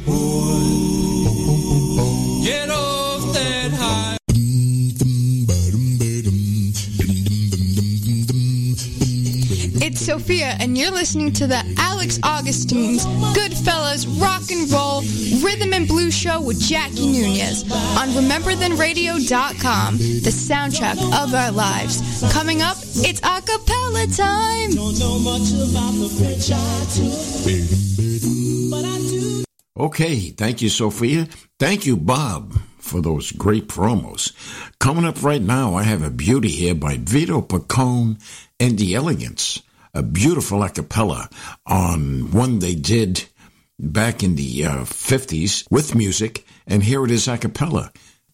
And 10.58 10.76
you're 10.76 10.90
listening 10.90 11.32
to 11.34 11.46
the 11.46 11.62
Alex 11.78 12.18
Augustine's 12.22 13.06
Goodfellas 13.36 14.06
Rock 14.20 14.50
and 14.50 14.70
Roll 14.70 15.02
Rhythm 15.42 15.72
and 15.72 15.86
Blues 15.86 16.14
Show 16.14 16.40
with 16.40 16.60
Jackie 16.60 17.06
Nunez 17.12 17.62
on 17.72 18.08
RememberThenRadio.com, 18.08 19.98
the 19.98 20.30
soundtrack 20.30 20.98
of 21.22 21.34
our 21.34 21.52
lives. 21.52 22.02
Coming 22.32 22.62
up, 22.62 22.76
it's 22.80 23.20
a 23.20 23.40
cappella 23.42 24.06
time. 24.08 24.70
Okay, 29.76 30.30
thank 30.30 30.60
you, 30.60 30.68
Sophia. 30.68 31.26
Thank 31.58 31.86
you, 31.86 31.96
Bob, 31.96 32.52
for 32.78 33.00
those 33.00 33.32
great 33.32 33.68
promos. 33.68 34.32
Coming 34.78 35.04
up 35.04 35.22
right 35.22 35.40
now, 35.40 35.74
I 35.74 35.84
have 35.84 36.02
a 36.02 36.10
beauty 36.10 36.48
here 36.50 36.74
by 36.74 36.98
Vito 36.98 37.40
Picone 37.40 38.20
and 38.58 38.78
the 38.78 38.94
Elegants, 38.94 39.62
a 39.94 40.02
beautiful 40.02 40.62
a 40.62 40.70
cappella 40.70 41.28
on 41.66 42.30
one 42.30 42.58
they 42.58 42.74
did 42.74 43.24
back 43.78 44.22
in 44.22 44.36
the 44.36 44.64
uh, 44.64 44.84
50s 44.84 45.66
with 45.70 45.94
music, 45.94 46.44
and 46.66 46.82
here 46.82 47.04
it 47.04 47.10
is 47.10 47.28
a 47.28 47.38
cappella. 47.38 47.92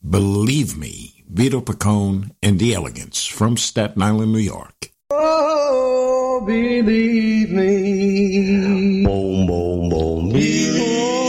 Believe 0.08 0.76
me, 0.76 1.24
Vito 1.28 1.60
Picone 1.60 2.30
and 2.42 2.58
the 2.58 2.74
Elegants 2.74 3.26
from 3.26 3.56
Staten 3.56 4.02
Island, 4.02 4.32
New 4.32 4.38
York. 4.38 4.90
Oh, 5.10 6.42
believe 6.46 7.50
me. 7.50 9.04
Boom, 9.04 9.46
boom, 9.46 9.88
boom. 9.88 10.28
No, 10.28 11.25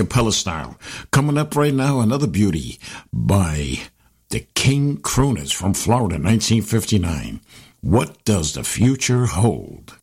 cappella 0.00 0.32
style. 0.32 0.78
Coming 1.10 1.36
up 1.36 1.54
right 1.54 1.74
now, 1.74 2.00
another 2.00 2.26
beauty 2.26 2.78
by 3.12 3.80
the 4.30 4.40
King 4.54 4.96
Crooners 4.96 5.52
from 5.52 5.74
Florida, 5.74 6.14
1959. 6.14 7.42
What 7.82 8.24
does 8.24 8.54
the 8.54 8.64
future 8.64 9.26
hold? 9.26 9.98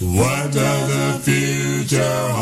What 0.00 0.52
does 0.52 0.88
the 0.96 1.20
future 1.22 2.00
hold 2.00 2.35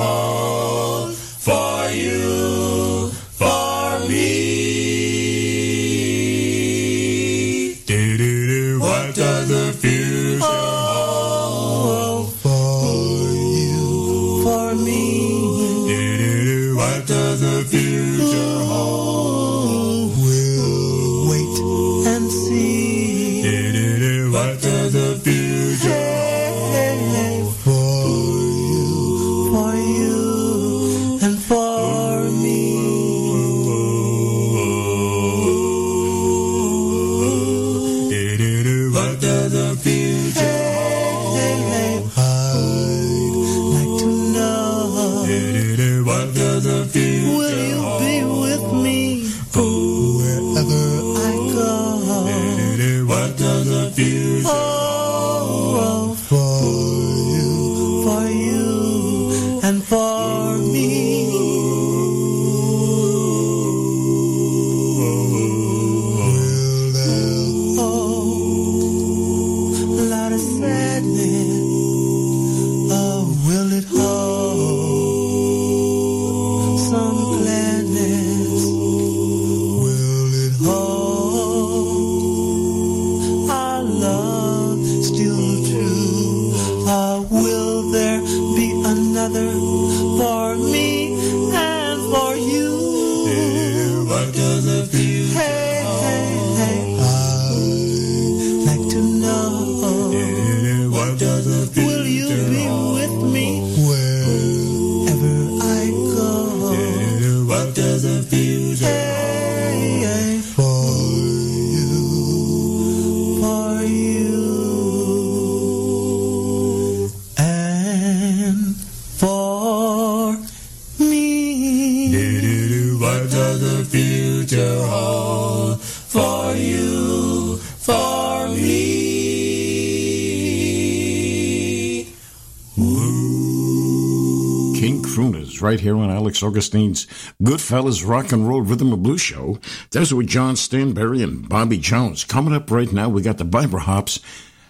Alex 136.34 136.42
Augustine's 136.42 137.06
Goodfellas 137.40 138.04
Rock 138.04 138.32
and 138.32 138.48
Roll 138.48 138.62
Rhythm 138.62 138.92
and 138.92 139.04
Blues 139.04 139.20
Show. 139.20 139.60
Those 139.92 140.12
were 140.12 140.24
John 140.24 140.56
Stanberry 140.56 141.22
and 141.22 141.48
Bobby 141.48 141.78
Jones. 141.78 142.24
Coming 142.24 142.52
up 142.52 142.72
right 142.72 142.92
now, 142.92 143.08
we 143.08 143.22
got 143.22 143.38
the 143.38 143.44
Biber 143.44 143.78
Hops, 143.78 144.18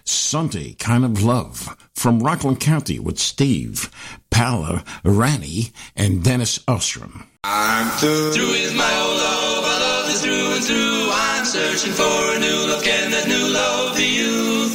Sunday 0.05 0.74
Kind 0.74 1.07
of 1.07 1.23
Love, 1.23 1.74
from 1.95 2.23
Rockland 2.23 2.61
County 2.61 2.99
with 2.99 3.19
Steve, 3.19 3.91
Pala, 4.31 4.85
Rani, 5.05 5.73
and 5.97 6.23
Dennis 6.23 6.62
Ostrom. 6.69 7.27
I'm 7.45 7.89
through. 7.99 8.32
Through 8.32 8.77
my 8.77 9.01
old 9.01 9.16
love. 9.16 9.65
Our 9.65 9.81
love 9.81 10.11
is 10.11 10.20
through 10.20 10.57
and 10.57 10.65
through. 10.65 11.09
I'm 11.12 11.47
searching 11.47 11.93
for 11.95 12.03
a 12.03 12.39
new 12.41 12.69
love. 12.69 12.85
Can 12.85 13.11
that 13.11 13.27
new 13.27 13.49
love 13.55 13.97
be 13.97 14.05
you? 14.05 14.69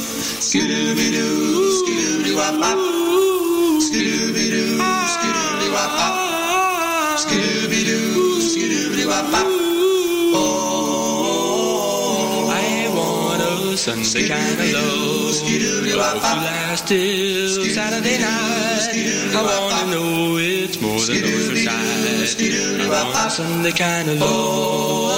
A 14.10 14.12
Sunday 14.12 14.28
kind 14.28 14.60
of 14.60 14.72
love. 14.72 15.34
To 15.38 15.96
last 15.96 16.88
till 16.88 17.64
Saturday 17.66 18.18
night. 18.18 18.88
I 19.34 19.42
wanna 19.42 19.90
know 19.90 20.36
it's 20.38 20.80
more 20.80 20.98
than 20.98 21.22
those 21.22 21.64
sides. 21.64 22.36
I 22.80 22.88
want 22.88 23.14
a 23.14 23.30
Sunday 23.30 23.72
kind 23.72 24.10
of 24.10 24.18
love. 24.20 25.10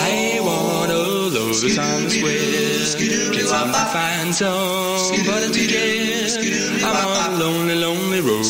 I 0.00 0.40
wanna 0.40 0.94
love 0.94 1.32
that's 1.32 1.78
on 1.78 2.04
the 2.04 2.10
square. 2.10 3.32
Can 3.32 3.46
somebody 3.46 3.90
find 3.92 4.34
somebody 4.34 5.52
to 5.52 5.66
get? 5.66 6.82
I'm 6.84 6.96
on 6.96 7.34
a 7.34 7.38
lonely, 7.38 7.76
lonely 7.76 8.20
road 8.20 8.44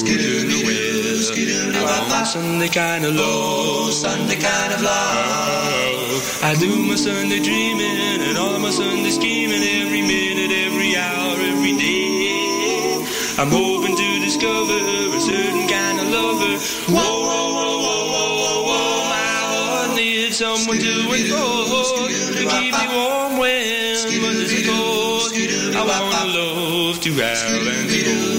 Sunday 2.32 2.68
kind 2.68 3.04
of 3.04 3.14
love. 3.14 3.92
Sunday 3.92 4.40
kind 4.40 4.72
of 4.72 4.80
love. 4.80 6.40
I 6.42 6.56
do 6.58 6.82
my 6.88 6.94
Sunday 6.94 7.40
dreaming 7.42 8.22
and 8.24 8.38
all 8.38 8.58
my 8.58 8.70
Sunday 8.70 9.10
scheming 9.10 9.60
every 9.60 10.00
minute, 10.00 10.50
every 10.64 10.96
hour, 10.96 11.36
every 11.52 11.76
day. 11.76 13.04
I'm 13.36 13.50
hoping 13.50 13.94
to 13.94 14.08
discover 14.24 14.80
a 15.12 15.20
certain 15.20 15.68
kind 15.68 16.00
of 16.00 16.08
lover. 16.08 16.56
Whoa, 16.88 17.20
whoa, 17.20 17.52
whoa, 17.52 17.76
whoa, 17.84 18.00
whoa, 18.08 18.32
whoa, 18.40 18.64
whoa. 18.64 19.04
My 19.12 19.28
heart 19.52 19.96
needs 19.96 20.38
someone 20.38 20.78
to 20.78 20.92
enforce 21.12 21.92
to 22.32 22.48
keep 22.48 22.72
me 22.72 22.86
warm 22.96 23.36
when 23.36 23.60
it's 23.60 24.64
cold. 24.64 25.36
I 25.76 25.84
want 25.84 26.16
a 26.16 26.24
love 26.32 26.98
to 26.98 27.10
Allen's 27.12 28.06
Road. 28.06 28.31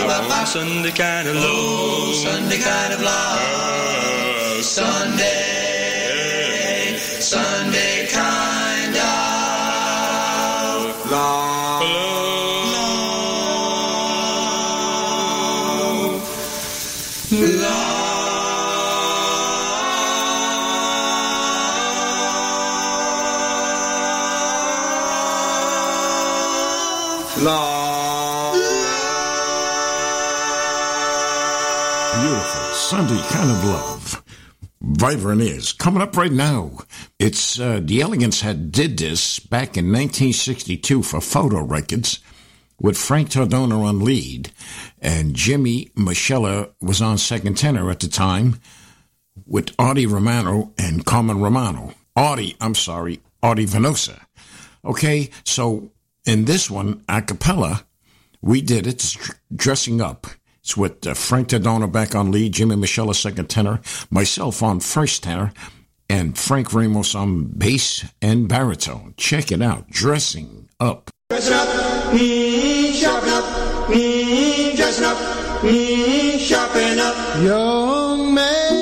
I 0.00 0.26
want 0.26 0.48
Sunday 0.48 0.90
kind 0.92 1.28
of 1.28 1.36
love. 1.36 2.14
Sunday 2.16 2.58
kind 2.58 2.94
of 2.94 3.02
love. 3.02 3.38
Ah, 3.38 4.58
Sunday, 4.62 5.36
Sunday 7.20 7.93
Kind 33.22 33.50
of 33.50 33.64
love. 33.64 34.24
Vibrant 34.80 35.40
is 35.40 35.72
coming 35.72 36.02
up 36.02 36.16
right 36.16 36.32
now. 36.32 36.72
It's 37.18 37.58
uh, 37.58 37.80
the 37.82 38.00
Elegants 38.00 38.40
had 38.40 38.70
did 38.70 38.98
this 38.98 39.38
back 39.38 39.76
in 39.76 39.86
1962 39.86 41.02
for 41.02 41.20
Photo 41.20 41.62
Records 41.62 42.18
with 42.80 42.98
Frank 42.98 43.30
Tordona 43.30 43.82
on 43.82 44.04
lead, 44.04 44.50
and 45.00 45.34
Jimmy 45.34 45.90
Moschella 45.96 46.70
was 46.80 47.00
on 47.00 47.18
second 47.18 47.56
tenor 47.56 47.90
at 47.90 48.00
the 48.00 48.08
time 48.08 48.60
with 49.46 49.74
Artie 49.78 50.06
Romano 50.06 50.72
and 50.76 51.06
Carmen 51.06 51.40
Romano. 51.40 51.94
Artie, 52.16 52.56
I'm 52.60 52.74
sorry, 52.74 53.20
Artie 53.42 53.66
Venosa. 53.66 54.20
Okay, 54.84 55.30
so 55.44 55.90
in 56.26 56.44
this 56.44 56.70
one, 56.70 57.04
a 57.08 57.22
cappella, 57.22 57.86
we 58.42 58.60
did 58.60 58.86
it 58.86 59.16
dressing 59.54 60.00
up. 60.00 60.26
It's 60.64 60.76
with 60.78 61.06
uh, 61.06 61.12
Frank 61.12 61.48
Tadona 61.48 61.92
back 61.92 62.14
on 62.14 62.30
lead, 62.30 62.54
Jimmy 62.54 62.74
Moschella 62.76 63.14
second 63.14 63.50
tenor, 63.50 63.82
myself 64.10 64.62
on 64.62 64.80
first 64.80 65.22
tenor, 65.22 65.52
and 66.08 66.38
Frank 66.38 66.72
Ramos 66.72 67.14
on 67.14 67.44
bass 67.44 68.02
and 68.22 68.48
baritone. 68.48 69.12
Check 69.18 69.52
it 69.52 69.60
out, 69.60 69.90
dressing 69.90 70.70
up. 70.80 71.10
Dressing 71.28 71.52
up, 71.52 71.68
mm, 72.14 72.94
sharpen 72.94 73.28
up, 73.28 73.44
mm, 73.90 74.74
dressing 74.74 75.04
up, 75.04 75.18
mm, 75.60 76.38
sharpen 76.38 76.98
up. 76.98 77.14
Young 77.42 78.32
man, 78.32 78.72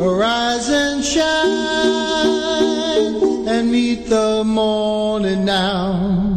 arise 0.00 0.68
and 0.68 1.04
shine 1.04 1.48
and 3.48 3.72
meet 3.72 4.06
the 4.08 4.44
morning 4.44 5.44
now. 5.44 6.29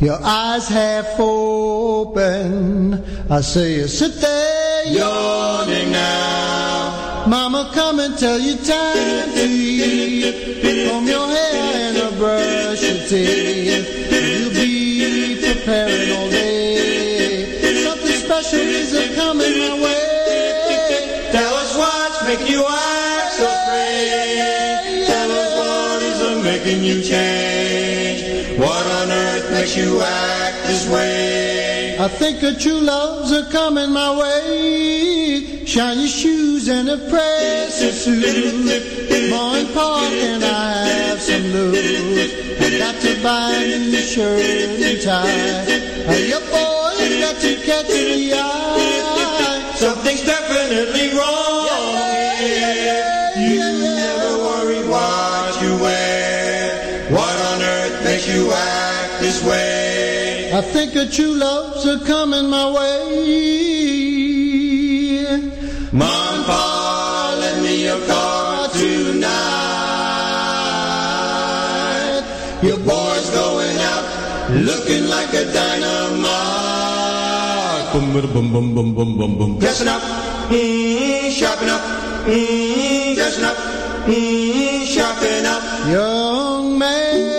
Your 0.00 0.18
eyes 0.22 0.68
half 0.68 1.18
open. 1.18 3.02
I 3.28 3.40
see 3.40 3.78
you 3.78 3.88
sit 3.88 4.14
there 4.20 4.86
yawning 4.86 5.90
now. 5.90 7.24
Mama, 7.26 7.72
come 7.74 7.98
and 7.98 8.16
tell 8.16 8.38
you 8.38 8.56
time 8.58 9.32
to 9.32 9.44
eat. 9.44 10.88
Comb 10.88 11.04
your 11.04 11.26
hair 11.26 11.90
and 11.90 11.96
a 11.98 12.16
brush 12.16 12.80
your 12.80 13.08
teeth. 13.08 14.12
You'll 14.12 14.50
be 14.54 15.42
preparing 15.42 16.12
all 16.12 16.30
day. 16.30 17.82
Something 17.82 18.18
special 18.22 18.60
is 18.60 18.94
a 18.94 19.14
coming 19.16 19.58
my 19.58 19.82
way. 19.82 21.28
Tell 21.32 21.54
us 21.54 21.76
what's 21.76 22.22
making 22.28 22.46
you 22.46 22.64
act 22.64 23.32
so 23.32 23.48
strange. 23.66 25.06
Tell 25.08 25.30
us 25.32 25.52
what 25.58 26.02
is 26.02 26.44
making 26.44 26.84
you 26.84 27.02
change. 27.02 27.37
You 29.76 30.00
act 30.00 30.66
this 30.66 30.88
way? 30.88 31.98
I 32.00 32.08
think 32.08 32.42
a 32.42 32.54
true 32.54 32.80
love's 32.80 33.30
a 33.32 33.44
coming 33.50 33.92
my 33.92 34.18
way. 34.18 35.64
Shine 35.66 35.98
your 35.98 36.08
shoes 36.08 36.68
and 36.68 36.88
a 36.88 36.96
pressure 36.96 37.92
suit. 37.92 38.24
And 38.24 39.74
Pa, 39.74 40.08
can 40.08 40.42
I 40.42 40.88
have 40.88 41.20
some 41.20 41.42
loot? 41.52 41.76
I 41.76 42.78
got 42.78 43.00
to 43.02 43.22
buy 43.22 43.52
a 43.52 43.78
new 43.78 44.00
shirt 44.00 44.40
and 44.40 45.02
tie. 45.02 46.16
Your 46.16 46.40
boy's 46.40 47.20
got 47.20 47.36
to 47.42 47.56
catch 47.66 47.88
the 47.88 48.32
eye. 48.34 49.72
Something's 49.76 50.24
definitely 50.24 51.16
wrong 51.16 51.37
think 60.72 60.94
a 60.96 61.06
true 61.06 61.34
love's 61.34 61.86
a 61.86 61.98
coming 62.04 62.48
my 62.48 62.66
way. 62.76 62.98
Mom, 65.92 66.44
Pa, 66.44 67.36
lend 67.40 67.62
me 67.62 67.84
your 67.84 68.00
car 68.06 68.68
tonight. 68.68 69.38
Your 72.62 72.78
boy's 72.78 73.30
going 73.30 73.78
out 73.92 74.04
looking 74.50 75.08
like 75.08 75.32
a 75.34 75.44
dynamite. 75.52 76.28
Boom, 77.92 78.12
boom, 78.12 78.32
boom, 78.32 78.52
boom, 78.52 78.74
boom, 78.74 78.94
boom, 78.94 79.16
boom, 79.16 79.38
boom. 79.38 79.58
Dressing 79.58 79.88
up, 79.88 80.02
mm, 80.50 81.30
sharpen 81.30 81.68
up, 81.68 81.80
mm, 82.26 83.14
dressing 83.14 83.44
up, 83.44 83.56
mm, 84.06 84.84
sharpen 84.86 85.46
up. 85.46 85.62
Young 85.88 86.78
man, 86.78 87.38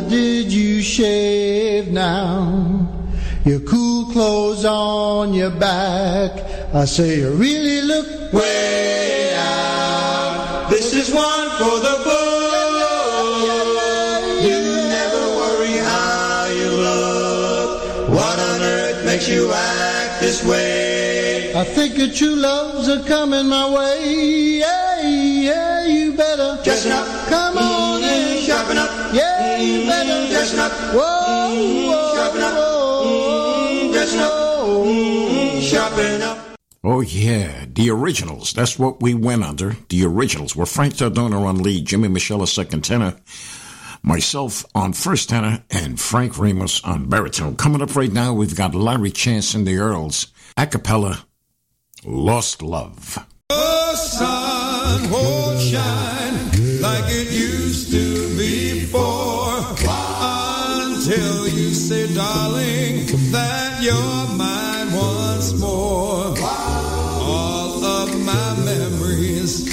did 0.00 0.52
you 0.52 0.80
shave 0.82 1.90
now? 1.90 2.86
Your 3.44 3.60
cool 3.60 4.06
clothes 4.12 4.64
on 4.64 5.32
your 5.34 5.50
back. 5.50 6.32
I 6.74 6.84
say 6.84 7.18
you 7.20 7.30
really 7.32 7.80
look 7.82 8.32
way 8.32 9.34
out. 9.36 10.68
This 10.70 10.94
is 10.94 11.12
one 11.14 11.48
for 11.58 11.78
the 11.80 11.96
book. 12.04 12.26
You 14.44 14.58
never 14.96 15.22
worry 15.40 15.76
how 15.78 16.46
you 16.52 16.70
look. 16.70 18.08
What 18.10 18.38
on 18.38 18.60
earth 18.62 19.04
makes 19.06 19.28
you 19.28 19.50
act 19.52 20.20
this 20.20 20.44
way? 20.44 21.54
I 21.54 21.64
think 21.64 21.94
that 21.96 22.14
true 22.14 22.36
love's 22.36 22.88
a 22.88 23.02
coming 23.04 23.48
my 23.48 23.68
way. 23.74 24.58
Yeah, 24.58 25.00
yeah, 25.02 25.86
you 25.86 26.12
better 26.12 26.58
Dressing 26.62 26.92
up, 26.92 27.06
come 27.28 27.56
on 27.58 28.02
mm, 28.02 28.36
in. 28.36 28.42
sharpen 28.44 28.76
up, 28.78 28.90
Yeah, 29.12 29.56
you 29.56 29.86
better 29.86 30.28
dressing 30.30 30.58
Whoa, 30.58 31.00
whoa, 31.88 32.14
sharpen 32.14 32.42
up, 32.42 32.54
dressing 33.92 34.20
sharpen 35.62 36.22
up. 36.22 36.38
Oh, 36.84 37.00
yeah, 37.00 37.66
the 37.72 37.90
originals. 37.90 38.52
That's 38.52 38.78
what 38.78 39.02
we 39.02 39.14
went 39.14 39.44
under. 39.44 39.76
The 39.88 40.04
originals 40.04 40.54
were 40.54 40.66
Frank 40.66 40.94
Tardona 40.94 41.44
on 41.44 41.62
lead, 41.62 41.86
Jimmy 41.86 42.08
Moschella 42.08 42.46
second 42.46 42.84
tenor, 42.84 43.16
myself 44.02 44.64
on 44.74 44.92
first 44.92 45.28
tenor, 45.30 45.64
and 45.70 45.98
Frank 45.98 46.38
Ramos 46.38 46.84
on 46.84 47.08
baritone. 47.08 47.56
Coming 47.56 47.82
up 47.82 47.96
right 47.96 48.12
now, 48.12 48.32
we've 48.32 48.56
got 48.56 48.74
Larry 48.74 49.10
Chance 49.10 49.54
and 49.54 49.66
the 49.66 49.78
Earls, 49.78 50.28
a 50.56 50.66
cappella, 50.66 51.24
Lost 52.04 52.62
Love. 52.62 53.18
The 53.48 53.96
sun 53.96 55.10
won't 55.10 55.60
shine 55.60 56.80
like 56.80 57.04
it 57.08 57.32
used 57.32 57.90
to 57.90 58.18
before 58.18 58.27
until 61.18 61.48
you 61.48 61.74
say, 61.74 62.14
darling, 62.14 63.06
that 63.32 63.82
you're 63.82 64.36
mine 64.36 64.92
once 64.92 65.52
more. 65.58 66.34
All 66.38 67.84
of 67.84 68.24
my 68.24 68.56
memories, 68.64 69.66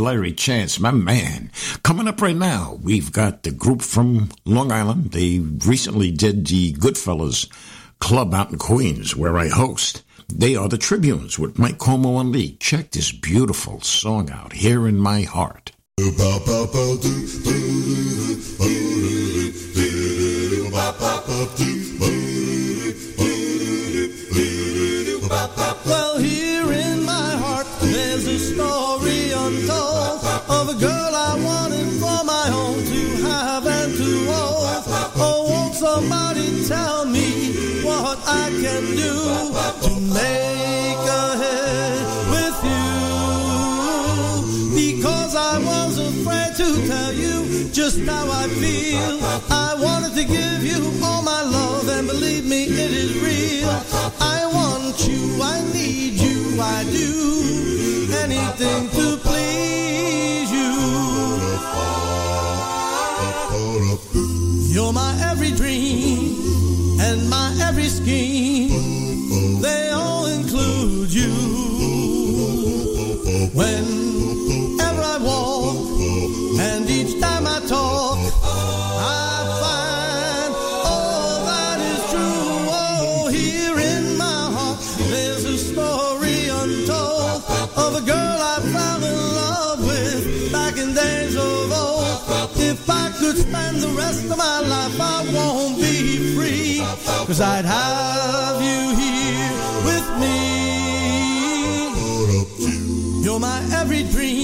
Larry 0.00 0.32
Chance, 0.32 0.80
my 0.80 0.90
man. 0.90 1.50
Coming 1.82 2.08
up 2.08 2.20
right 2.20 2.34
now, 2.34 2.78
we've 2.82 3.12
got 3.12 3.42
the 3.42 3.50
group 3.50 3.82
from 3.82 4.30
Long 4.44 4.72
Island. 4.72 5.12
They 5.12 5.38
recently 5.38 6.10
did 6.10 6.46
the 6.46 6.72
Goodfellas 6.72 7.48
Club 8.00 8.34
out 8.34 8.50
in 8.50 8.58
Queens, 8.58 9.14
where 9.14 9.38
I 9.38 9.48
host. 9.48 10.02
They 10.28 10.56
are 10.56 10.68
the 10.68 10.78
Tribunes 10.78 11.38
with 11.38 11.58
Mike 11.58 11.78
Como 11.78 12.18
and 12.18 12.32
Lee. 12.32 12.56
Check 12.56 12.92
this 12.92 13.12
beautiful 13.12 13.80
song 13.82 14.30
out, 14.30 14.54
Here 14.54 14.88
in 14.88 14.96
My 14.96 15.22
Heart. 15.22 15.72
You're 64.72 64.92
my 64.92 65.18
every 65.30 65.50
dream 65.50 67.00
and 67.00 67.28
my 67.28 67.56
every 67.60 67.88
scheme. 67.88 68.49
They 69.60 69.90
all 69.90 70.26
include 70.26 71.12
you. 71.12 71.32
Whenever 73.52 75.02
I 75.02 75.18
walk 75.20 75.76
and 76.60 76.88
each 76.88 77.20
time 77.20 77.46
I 77.46 77.60
talk, 77.68 78.18
I 78.42 79.44
find 79.62 80.54
all 80.86 81.44
that 81.44 81.78
is 81.92 82.00
true. 82.10 82.68
Oh, 82.72 83.28
here 83.28 83.78
in 83.78 84.16
my 84.16 84.50
heart, 84.56 84.78
there's 85.10 85.44
a 85.44 85.58
story 85.58 86.48
untold 86.48 87.42
of 87.76 87.96
a 87.96 88.04
girl 88.06 88.38
I 88.54 88.60
fell 88.72 89.04
in 89.04 89.20
love 89.42 89.80
with 89.86 90.52
back 90.52 90.78
in 90.78 90.94
days 90.94 91.36
of 91.36 91.70
old. 91.70 92.56
If 92.56 92.88
I 92.88 93.10
could 93.18 93.36
spend 93.36 93.82
the 93.82 93.88
rest 93.88 94.24
of 94.24 94.38
my 94.38 94.60
life, 94.60 94.98
I 94.98 95.30
won't 95.34 95.76
be 95.76 96.34
free. 96.34 96.82
Cause 97.26 97.40
I'd 97.42 97.66
have 97.66 98.62
you 98.62 98.89
You're 103.30 103.38
my 103.38 103.62
every 103.74 104.02
dream 104.02 104.39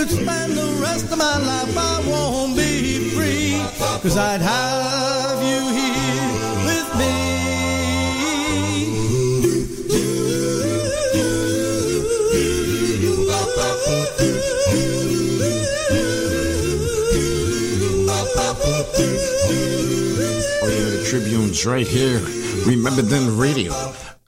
could 0.00 0.10
spend 0.10 0.52
the 0.54 0.78
rest 0.80 1.12
of 1.12 1.18
my 1.18 1.36
life, 1.38 1.76
I 1.76 2.02
won't 2.08 2.56
be 2.56 3.10
free. 3.10 3.60
Cause 4.00 4.16
I'd 4.16 4.40
have 4.40 5.42
you 5.42 5.60
here 5.76 6.30
with 6.64 6.88
me. 7.00 7.12
Oh, 20.62 21.04
Tribune's 21.10 21.66
right 21.66 21.86
here. 21.86 22.20
Remember 22.66 23.02
then 23.02 23.36
radio. 23.36 23.74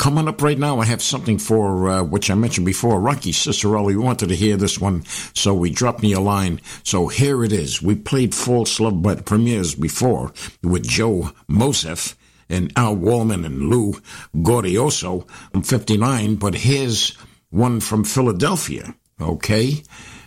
Coming 0.02 0.26
up 0.26 0.42
right 0.42 0.58
now, 0.58 0.80
I 0.80 0.86
have 0.86 1.00
something 1.00 1.38
for 1.38 1.88
uh, 1.88 2.02
which 2.02 2.28
I 2.28 2.34
mentioned 2.34 2.66
before. 2.66 3.00
Rocky 3.00 3.30
Cicerelli 3.30 3.96
wanted 3.96 4.30
to 4.30 4.34
hear 4.34 4.56
this 4.56 4.80
one, 4.80 5.04
so 5.32 5.54
we 5.54 5.70
dropped 5.70 6.02
me 6.02 6.12
a 6.12 6.18
line. 6.18 6.60
So 6.82 7.06
here 7.06 7.44
it 7.44 7.52
is. 7.52 7.80
We 7.80 7.94
played 7.94 8.34
False 8.34 8.80
Love 8.80 9.00
by 9.00 9.14
the 9.14 9.22
Premiers 9.22 9.76
before 9.76 10.32
with 10.60 10.88
Joe 10.88 11.30
Mosef 11.46 12.16
and 12.48 12.72
Al 12.74 12.96
Wallman 12.96 13.46
and 13.46 13.68
Lou 13.68 13.94
Gordioso. 14.42 15.24
I'm 15.54 15.62
59, 15.62 16.34
but 16.34 16.56
here's 16.56 17.16
one 17.50 17.78
from 17.78 18.02
Philadelphia, 18.02 18.96
okay? 19.20 19.84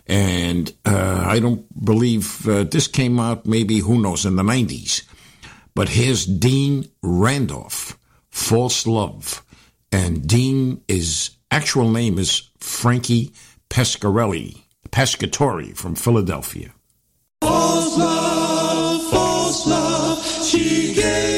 And 0.08 0.74
uh, 0.86 1.26
I 1.28 1.40
don't 1.40 1.66
believe 1.84 2.48
uh, 2.48 2.64
this 2.64 2.88
came 2.88 3.20
out 3.20 3.46
maybe, 3.46 3.80
who 3.80 4.02
knows, 4.02 4.26
in 4.26 4.38
the 4.38 4.44
90s. 4.44 5.04
But 5.74 5.90
here's 5.90 6.26
Dean 6.26 6.90
Randolph, 7.04 8.00
False 8.30 8.88
Love. 8.88 9.45
And 9.92 10.28
Dean, 10.28 10.82
his 10.88 11.32
actual 11.52 11.90
name 11.90 12.18
is 12.18 12.50
Frankie 12.60 13.32
Pescarelli, 13.70 14.64
Pescatori 14.90 15.76
from 15.76 15.96
Philadelphia. 15.96 16.74
False 17.42 17.98
love, 17.98 19.10
false 19.12 19.68
love, 19.68 20.26
she 20.44 20.94
gave 20.94 21.35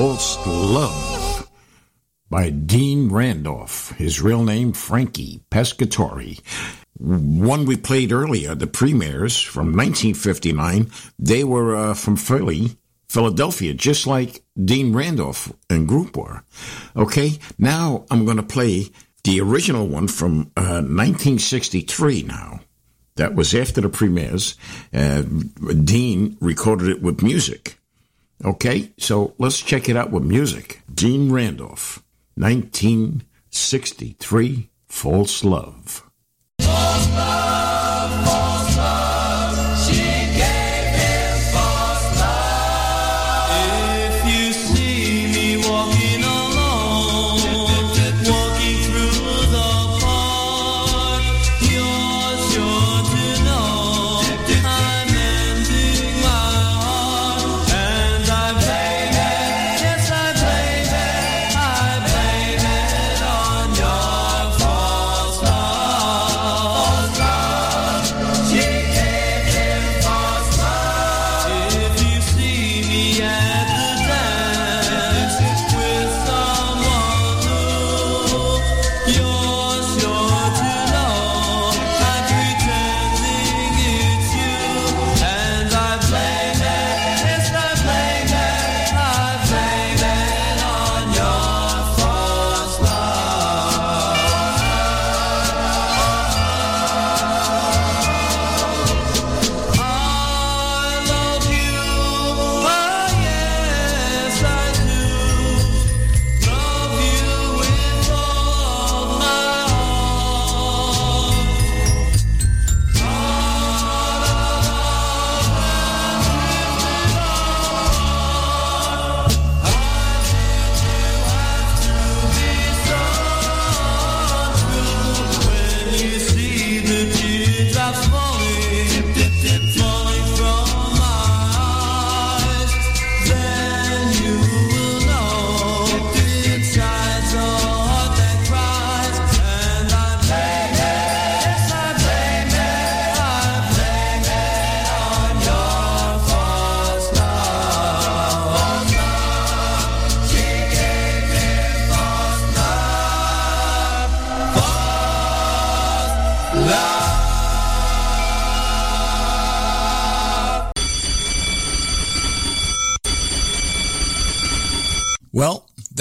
False 0.00 0.38
love. 0.46 1.50
By 2.28 2.50
Dean 2.50 3.08
Randolph. 3.10 3.90
His 3.96 4.20
real 4.20 4.44
name, 4.44 4.72
Frankie 4.72 5.40
Pescatori. 5.50 6.40
One 6.98 7.64
we 7.64 7.76
played 7.76 8.12
earlier, 8.12 8.54
the 8.54 8.66
Premiers 8.66 9.40
from 9.40 9.76
1959. 9.76 10.90
They 11.18 11.42
were 11.42 11.74
uh, 11.74 11.94
from 11.94 12.16
Philly, 12.16 12.76
Philadelphia, 13.08 13.74
just 13.74 14.06
like 14.06 14.44
Dean 14.62 14.92
Randolph 14.92 15.52
and 15.68 15.88
group 15.88 16.16
were. 16.16 16.44
Okay, 16.94 17.38
now 17.58 18.04
I'm 18.10 18.24
going 18.24 18.36
to 18.36 18.42
play 18.42 18.90
the 19.24 19.40
original 19.40 19.86
one 19.86 20.08
from 20.08 20.50
uh, 20.56 20.82
1963 20.82 22.24
now. 22.24 22.60
That 23.16 23.34
was 23.34 23.54
after 23.54 23.80
the 23.80 23.88
Premiers. 23.88 24.56
Uh, 24.94 25.22
Dean 25.22 26.36
recorded 26.40 26.88
it 26.88 27.02
with 27.02 27.22
music. 27.22 27.78
Okay, 28.44 28.92
so 28.96 29.34
let's 29.38 29.60
check 29.60 29.88
it 29.88 29.96
out 29.96 30.10
with 30.10 30.22
music. 30.22 30.82
Dean 30.92 31.30
Randolph, 31.30 32.02
1963, 32.36 34.70
False 34.88 35.44
Love. 35.44 36.10
If 36.58 38.49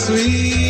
Sweet. 0.00 0.69